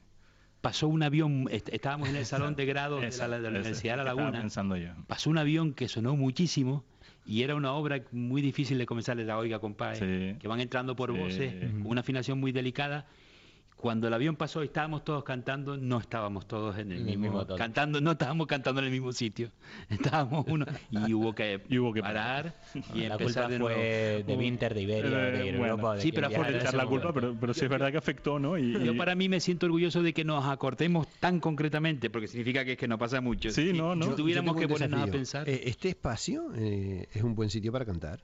Pasó 0.63 0.87
un 0.89 1.03
avión, 1.03 1.49
est- 1.51 1.69
estábamos 1.71 2.09
en 2.09 2.17
el 2.17 2.25
salón 2.25 2.55
de 2.55 2.65
grado 2.67 3.01
de 3.01 3.03
la, 3.03 3.09
de 3.09 3.29
la 3.29 3.37
esa, 3.39 3.49
Universidad 3.49 3.93
de 3.95 3.97
La 3.97 4.03
estaba 4.05 4.21
Laguna. 4.23 4.41
pensando 4.41 4.77
yo. 4.77 4.91
pasó 5.09 5.29
un 5.29 5.39
avión 5.39 5.75
que 5.75 5.89
sonó 5.89 6.17
muchísimo 6.17 6.85
y 7.27 7.43
era 7.43 7.55
una 7.57 7.73
obra 7.73 8.01
muy 8.13 8.41
difícil 8.43 8.79
de 8.79 8.87
comenzar 8.87 9.17
la 9.17 9.37
oiga 9.39 9.59
compadre 9.59 10.33
Sí. 10.33 10.39
que 10.39 10.49
van 10.49 10.61
entrando 10.61 10.95
por 10.97 11.13
Sí. 11.13 11.19
voces 11.19 11.55
una 11.85 12.01
afinación 12.01 12.39
muy 12.41 12.53
delicada 12.53 13.07
cuando 13.83 14.07
el 14.07 14.15
avión 14.15 14.37
pasó 14.37 14.63
y 14.63 14.67
estábamos 14.67 15.05
todos 15.05 15.25
cantando 15.25 15.77
no 15.77 15.99
estábamos 15.99 16.47
todos 16.47 16.79
en 16.79 16.93
el 16.93 17.01
En 17.03 17.09
el 17.09 17.19
mismo, 17.19 17.45
cantando 17.59 18.01
no 18.01 18.13
estábamos 18.13 18.47
cantando 18.47 18.81
en 18.81 18.87
el 18.87 18.93
mismo 18.93 19.13
sitio 19.13 19.51
estábamos 19.91 20.47
uno 20.49 20.65
y 20.91 21.13
hubo 21.13 21.35
que, 21.35 21.61
Y 21.69 21.79
hubo 21.79 21.93
que 21.93 22.01
parar 22.01 22.55
y 22.95 23.01
La 23.01 23.15
empezar 23.17 23.19
culpa 23.19 23.49
de 23.49 23.59
nuevo 23.59 23.75
fue 23.75 24.25
de 24.27 24.37
Winter, 24.37 24.73
de 24.73 24.83
Iberia, 24.83 25.29
Eh, 25.29 25.33
de 25.33 25.43
bueno, 25.59 25.75
Europa. 25.75 25.95
de 25.97 26.01
sí, 26.01 26.13
pero 26.13 26.29
en 26.31 26.55
echar 26.57 26.75
la 26.75 26.87
culpa, 26.87 27.13
pero, 27.13 27.37
pero 27.39 27.53
sí 27.53 27.65
es 27.65 27.71
verdad 27.71 27.91
que 27.91 27.99
afectó, 27.99 28.39
¿no? 28.39 28.57
Y, 28.57 28.73
yo 28.85 28.97
para 28.97 29.15
mí 29.17 29.29
me 29.29 29.41
siento 29.41 29.67
orgulloso 29.67 30.03
de 30.03 30.13
que 30.15 30.25
nos 30.25 30.47
acortemos 30.47 31.09
tan 31.19 31.41
concretamente 31.41 32.09
porque 32.09 32.29
significa 32.29 32.65
que 32.65 32.73
es 32.73 32.79
que 32.79 32.87
no 32.89 32.99
pasa 32.99 33.21
mucho 33.21 33.51
Sí, 33.51 33.73
Si- 33.73 33.79
no, 33.79 33.97
no. 33.97 34.07
si 34.07 34.15
tuviéramos 34.15 34.57
que 34.57 34.69
ponernos 34.69 35.01
a 35.01 35.07
desafío. 35.07 35.13
pensar 35.21 35.49
Eh, 35.49 35.63
este 35.65 35.89
espacio 35.89 36.53
eh, 36.55 37.09
es 37.13 37.23
un 37.23 37.35
buen 37.35 37.51
sitio 37.51 37.73
para 37.73 37.85
cantar. 37.85 38.21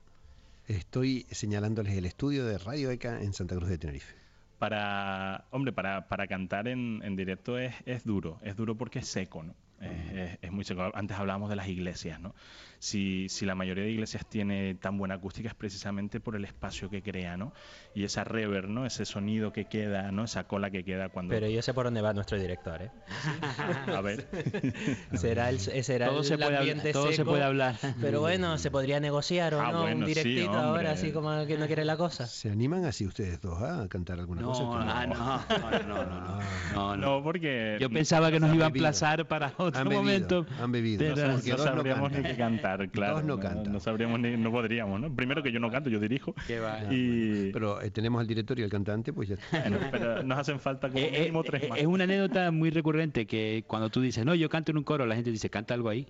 Estoy 0.68 1.27
señalándoles 1.31 1.94
el 1.97 2.05
estudio 2.05 2.44
de 2.44 2.59
Radio 2.59 2.90
ECA 2.90 3.23
en 3.23 3.33
Santa 3.33 3.57
Cruz 3.57 3.68
de 3.71 3.79
Tenerife. 3.79 4.14
Para, 4.59 5.47
hombre, 5.51 5.73
para, 5.73 6.09
para 6.09 6.27
cantar 6.27 6.68
en, 6.68 7.01
en 7.05 7.16
directo 7.16 7.59
es, 7.59 7.75
es 7.87 8.05
duro, 8.05 8.38
es 8.42 8.57
duro 8.57 8.77
porque 8.77 9.01
es 9.01 9.07
seco, 9.09 9.42
¿no? 9.42 9.55
Es, 9.81 10.12
es- 10.12 10.38
es 10.42 10.53
muy 10.53 10.64
seco. 10.64 10.90
Antes 10.94 11.16
hablábamos 11.18 11.51
de 11.51 11.57
las 11.57 11.68
iglesias, 11.68 12.21
¿no? 12.21 12.35
Si, 12.81 13.29
si 13.29 13.45
la 13.45 13.55
mayoría 13.55 13.85
de 13.85 13.91
iglesias 13.91 14.25
tiene 14.29 14.75
tan 14.77 14.99
buena 14.99 15.14
acústica 15.14 15.49
es 15.49 15.55
precisamente 15.55 16.21
por 16.21 16.37
el 16.37 16.45
espacio 16.45 16.88
que 16.88 17.03
crea, 17.03 17.37
¿no? 17.37 17.53
Y 17.95 18.05
esa 18.05 18.23
reverb, 18.25 18.69
¿no? 18.69 18.87
Ese 18.87 19.05
sonido 19.05 19.53
que 19.53 19.64
queda, 19.64 20.12
¿no? 20.12 20.25
Esa 20.25 20.45
cola 20.45 20.71
que 20.71 20.85
queda 20.85 21.09
cuando... 21.09 21.35
Pero 21.35 21.49
yo 21.49 21.61
sé 21.62 21.75
por 21.75 21.87
dónde 21.87 22.01
va 22.03 22.12
nuestro 22.12 22.38
director, 22.38 22.81
¿eh? 22.83 22.91
A 23.97 24.01
ver. 24.01 24.27
Será 25.14 25.51
el, 25.51 25.59
será 25.61 26.07
todo 26.09 26.19
el 26.21 26.25
se 26.25 26.35
puede, 26.37 26.45
hablar, 26.47 26.61
ambiente 26.61 26.93
todo 26.93 27.12
se 27.12 27.25
puede 27.25 27.43
hablar 27.43 27.75
Pero 28.01 28.21
bueno, 28.21 28.59
se 28.59 28.71
podría 28.71 29.01
negociar 29.01 29.55
o 29.55 29.61
Ah, 29.61 29.73
no, 29.73 29.83
bueno, 29.83 29.97
un 30.01 30.05
directito 30.07 30.53
ahora, 30.53 30.93
así 30.93 31.11
como 31.12 31.33
el 31.33 31.47
que 31.47 31.57
no 31.59 31.67
quiere 31.67 31.85
la 31.85 31.97
cosa. 31.97 32.27
¿Se 32.27 32.51
animan 32.51 32.85
así 32.85 33.07
ustedes 33.07 33.41
dos 33.41 33.61
a 33.61 33.88
cantar 33.88 34.21
alguna 34.21 34.43
no, 34.43 34.49
cosa? 34.53 34.62
ah, 34.83 35.07
no, 35.07 35.14
no, 35.17 35.71
no, 35.71 35.83
no, 35.83 36.05
no, 36.05 36.21
no, 36.21 36.38
no. 36.75 36.97
No, 36.97 37.23
porque... 37.23 37.77
Yo 37.81 37.91
pensaba 37.91 38.31
que 38.31 38.38
nos 38.41 38.51
Han 38.51 38.57
iba 38.57 38.64
a 38.67 38.69
emplazar 38.69 39.27
para 39.27 39.49
otro 39.57 39.81
Han 39.81 39.88
bebido, 39.88 40.03
momento. 40.03 40.47
han 40.61 40.73
bebido. 40.73 41.14
pero- 41.14 41.33
no, 41.33 41.59
sabríamos 41.59 42.12
ni 42.12 42.23
qué 42.23 42.37
cantar, 42.37 42.68
claro. 42.93 43.15
Dos 43.15 43.25
no 43.25 43.37
no, 43.37 43.41
cantan. 43.43 43.73
no 43.73 43.81
sabríamos 43.81 44.21
ni, 44.21 44.37
no 44.37 44.51
podríamos, 44.51 45.01
¿no? 45.01 45.15
Primero 45.15 45.43
que 45.43 45.51
yo 45.53 45.61
no 45.61 45.71
canto, 45.71 45.89
yo 45.91 45.99
dirijo. 46.01 46.35
Qué 46.47 46.61
va. 46.61 46.81
Y, 46.91 47.51
Pero 47.53 47.81
eh, 47.81 47.91
tenemos 47.91 48.21
al 48.21 48.27
director 48.27 48.59
y 48.59 48.63
al 48.63 48.71
cantante, 48.71 49.13
pues 49.13 49.29
ya 49.29 49.35
está. 49.37 49.61
bueno, 49.61 49.79
pero 49.91 50.23
nos 50.23 50.39
hacen 50.39 50.61
falta 50.61 50.89
como 50.89 50.99
Eh, 50.99 51.11
eh, 51.13 51.19
mínimo 51.21 51.43
tres 51.45 51.69
más. 51.69 51.79
es 51.79 51.87
una 51.87 52.05
anécdota 52.05 52.51
muy 52.51 52.71
recurrente 52.71 53.27
que 53.27 53.65
cuando 53.67 53.89
tú 53.91 54.01
dices, 54.01 54.25
no, 54.25 54.35
yo 54.35 54.49
canto 54.49 54.71
en 54.73 54.79
un 54.79 54.85
coro, 54.85 55.07
la 55.07 55.15
gente 55.15 55.31
dice, 55.31 55.49
canta 55.51 55.75
algo 55.75 55.89
ahí. 55.89 56.07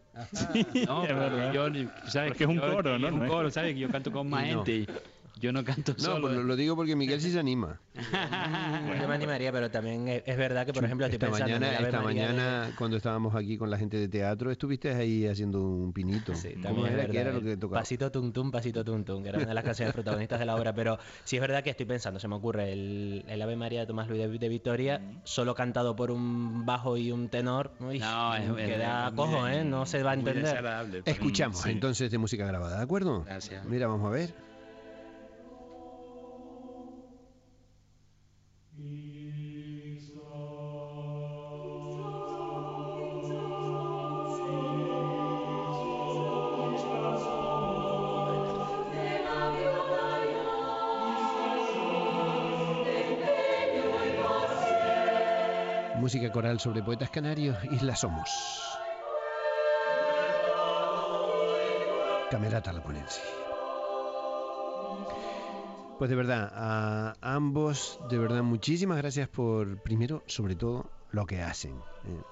no, 0.86 1.04
es 1.04 1.54
yo, 1.54 1.68
¿sabes? 2.06 2.30
Porque 2.32 2.44
es 2.44 2.50
un 2.50 2.56
Yo- 2.56 2.70
coro, 2.74 2.98
¿no? 2.98 3.08
Es 3.08 3.14
No 3.14 3.20
un 3.22 3.28
coro, 3.28 3.50
¿sabes? 3.50 3.74
Que 3.74 3.80
yo 3.80 3.88
canto 3.90 4.10
con 4.12 4.28
más 4.28 4.46
Y 4.46 4.52
no. 4.52 4.64
gente. 4.64 4.92
Yo 5.40 5.52
no 5.52 5.62
canto 5.64 5.92
No, 5.98 6.04
solo. 6.04 6.20
pues 6.22 6.34
lo, 6.34 6.42
lo 6.42 6.56
digo 6.56 6.74
porque 6.76 6.96
Miguel 6.96 7.20
sí 7.20 7.30
se 7.30 7.38
anima. 7.38 7.80
Yo 9.00 9.08
me 9.08 9.14
animaría, 9.14 9.52
pero 9.52 9.70
también 9.70 10.08
es, 10.08 10.22
es 10.26 10.36
verdad 10.36 10.66
que, 10.66 10.72
por 10.72 10.84
ejemplo, 10.84 11.06
estoy 11.06 11.16
esta 11.16 11.26
pensando 11.26 11.54
en 11.54 11.60
mañana, 11.60 11.78
Ave 11.78 11.88
esta 11.88 12.00
María 12.02 12.22
de- 12.28 12.32
mañana 12.34 12.70
cuando 12.76 12.96
estábamos 12.96 13.34
aquí 13.34 13.56
con 13.56 13.70
la 13.70 13.78
gente 13.78 13.96
de 13.96 14.08
teatro, 14.08 14.50
estuviste 14.50 14.92
ahí 14.94 15.26
haciendo 15.26 15.60
un 15.62 15.92
pinito. 15.92 16.34
Sí, 16.34 16.54
¿Cómo 16.62 16.86
era? 16.86 16.96
¿Qué 16.96 17.06
verdad, 17.06 17.16
era 17.16 17.32
lo 17.32 17.38
el 17.38 17.44
que 17.44 17.56
tocaba? 17.56 17.80
Pasito 17.80 18.10
tum 18.10 18.32
tum, 18.32 18.50
pasito 18.50 18.84
tum 18.84 19.04
tum, 19.04 19.22
que 19.22 19.28
era 19.28 19.38
una 19.38 19.48
de 19.48 19.54
las 19.54 19.64
canciones 19.64 19.94
protagonistas 19.94 20.38
de 20.38 20.46
la 20.46 20.56
obra. 20.56 20.74
Pero 20.74 20.98
sí 21.24 21.36
es 21.36 21.40
verdad 21.42 21.62
que 21.62 21.70
estoy 21.70 21.86
pensando, 21.86 22.18
se 22.20 22.28
me 22.28 22.34
ocurre 22.36 22.72
el, 22.72 23.24
el 23.28 23.42
Ave 23.42 23.56
María 23.56 23.80
de 23.80 23.86
Tomás 23.86 24.08
Luis 24.08 24.20
de, 24.20 24.38
de 24.38 24.48
Vitoria, 24.48 25.00
solo 25.24 25.54
cantado 25.54 25.94
por 25.96 26.10
un 26.10 26.64
bajo 26.66 26.96
y 26.96 27.12
un 27.12 27.28
tenor. 27.28 27.72
Uy, 27.80 27.98
No, 27.98 28.34
es, 28.34 28.50
queda 28.66 29.08
es 29.08 29.14
cojo, 29.14 29.46
¿eh? 29.48 29.64
No 29.64 29.86
se 29.86 30.02
va 30.02 30.12
a 30.12 30.14
entender. 30.14 30.64
Escuchamos 31.04 31.58
Sí. 31.62 31.70
entonces 31.70 32.10
de 32.10 32.18
música 32.18 32.46
grabada, 32.46 32.76
¿de 32.78 32.82
acuerdo? 32.82 33.24
Gracias. 33.24 33.64
Mira, 33.64 33.86
vamos 33.86 34.06
a 34.06 34.10
ver. 34.10 34.47
Música 56.08 56.32
coral 56.32 56.58
sobre 56.58 56.82
poetas 56.82 57.10
canarios, 57.10 57.54
Isla 57.70 57.94
Somos. 57.94 58.30
Camerata 62.30 62.72
Laponense. 62.72 63.20
Pues 65.98 66.08
de 66.08 66.16
verdad, 66.16 66.50
a 66.54 67.14
ambos, 67.20 68.00
de 68.08 68.16
verdad, 68.16 68.42
muchísimas 68.42 68.96
gracias 68.96 69.28
por, 69.28 69.82
primero, 69.82 70.22
sobre 70.24 70.56
todo, 70.56 70.90
lo 71.12 71.26
que 71.26 71.42
hacen. 71.42 71.74
eh, 72.06 72.22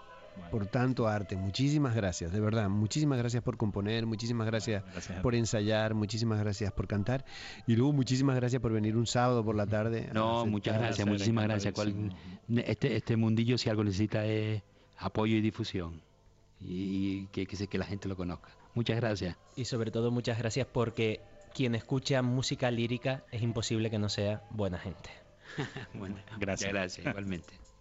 por 0.51 0.67
tanto 0.67 1.09
arte, 1.09 1.37
muchísimas 1.37 1.95
gracias, 1.95 2.33
de 2.33 2.41
verdad, 2.41 2.69
muchísimas 2.69 3.19
gracias 3.19 3.43
por 3.43 3.57
componer, 3.57 4.07
muchísimas 4.07 4.47
gracias 4.47 4.85
Gracias 4.93 5.21
por 5.21 5.35
ensayar, 5.35 5.95
muchísimas 5.95 6.39
gracias 6.39 6.73
por 6.73 6.87
cantar 6.87 7.25
y 7.67 7.75
luego 7.77 7.93
muchísimas 7.93 8.37
gracias 8.37 8.61
por 8.61 8.73
venir 8.73 8.97
un 8.97 9.07
sábado 9.07 9.45
por 9.45 9.57
la 9.57 9.67
tarde. 9.67 10.09
No, 10.13 10.47
muchas 10.47 10.79
gracias, 10.79 11.07
muchísimas 11.07 11.45
gracias. 11.45 11.75
Este, 12.49 12.97
este 12.97 13.17
mundillo, 13.17 13.59
si 13.59 13.69
algo 13.69 13.85
necesita, 13.85 14.27
es 14.27 14.63
apoyo 14.97 15.37
y 15.37 15.41
difusión. 15.41 16.01
Y, 16.61 16.67
y 16.67 17.27
que, 17.33 17.47
que, 17.47 17.67
que 17.67 17.79
la 17.79 17.85
gente 17.85 18.09
lo 18.09 18.17
conozca. 18.17 18.51
Muchas 18.75 18.97
gracias. 18.97 19.37
Y 19.57 19.65
sobre 19.65 19.91
todo 19.91 20.11
muchas 20.11 20.39
gracias 20.39 20.67
porque 20.67 21.21
quien 21.55 21.75
escucha 21.75 22.23
música 22.23 22.71
lírica 22.71 23.25
es 23.33 23.43
imposible 23.43 23.91
que 23.91 23.99
no 23.99 24.09
sea 24.09 24.43
buena 24.51 24.79
gente. 24.79 25.11
Bueno, 25.95 26.17
Gracias. 26.39 26.71
Muchas 26.71 26.73
gracias, 26.73 27.07
igualmente. 27.07 27.55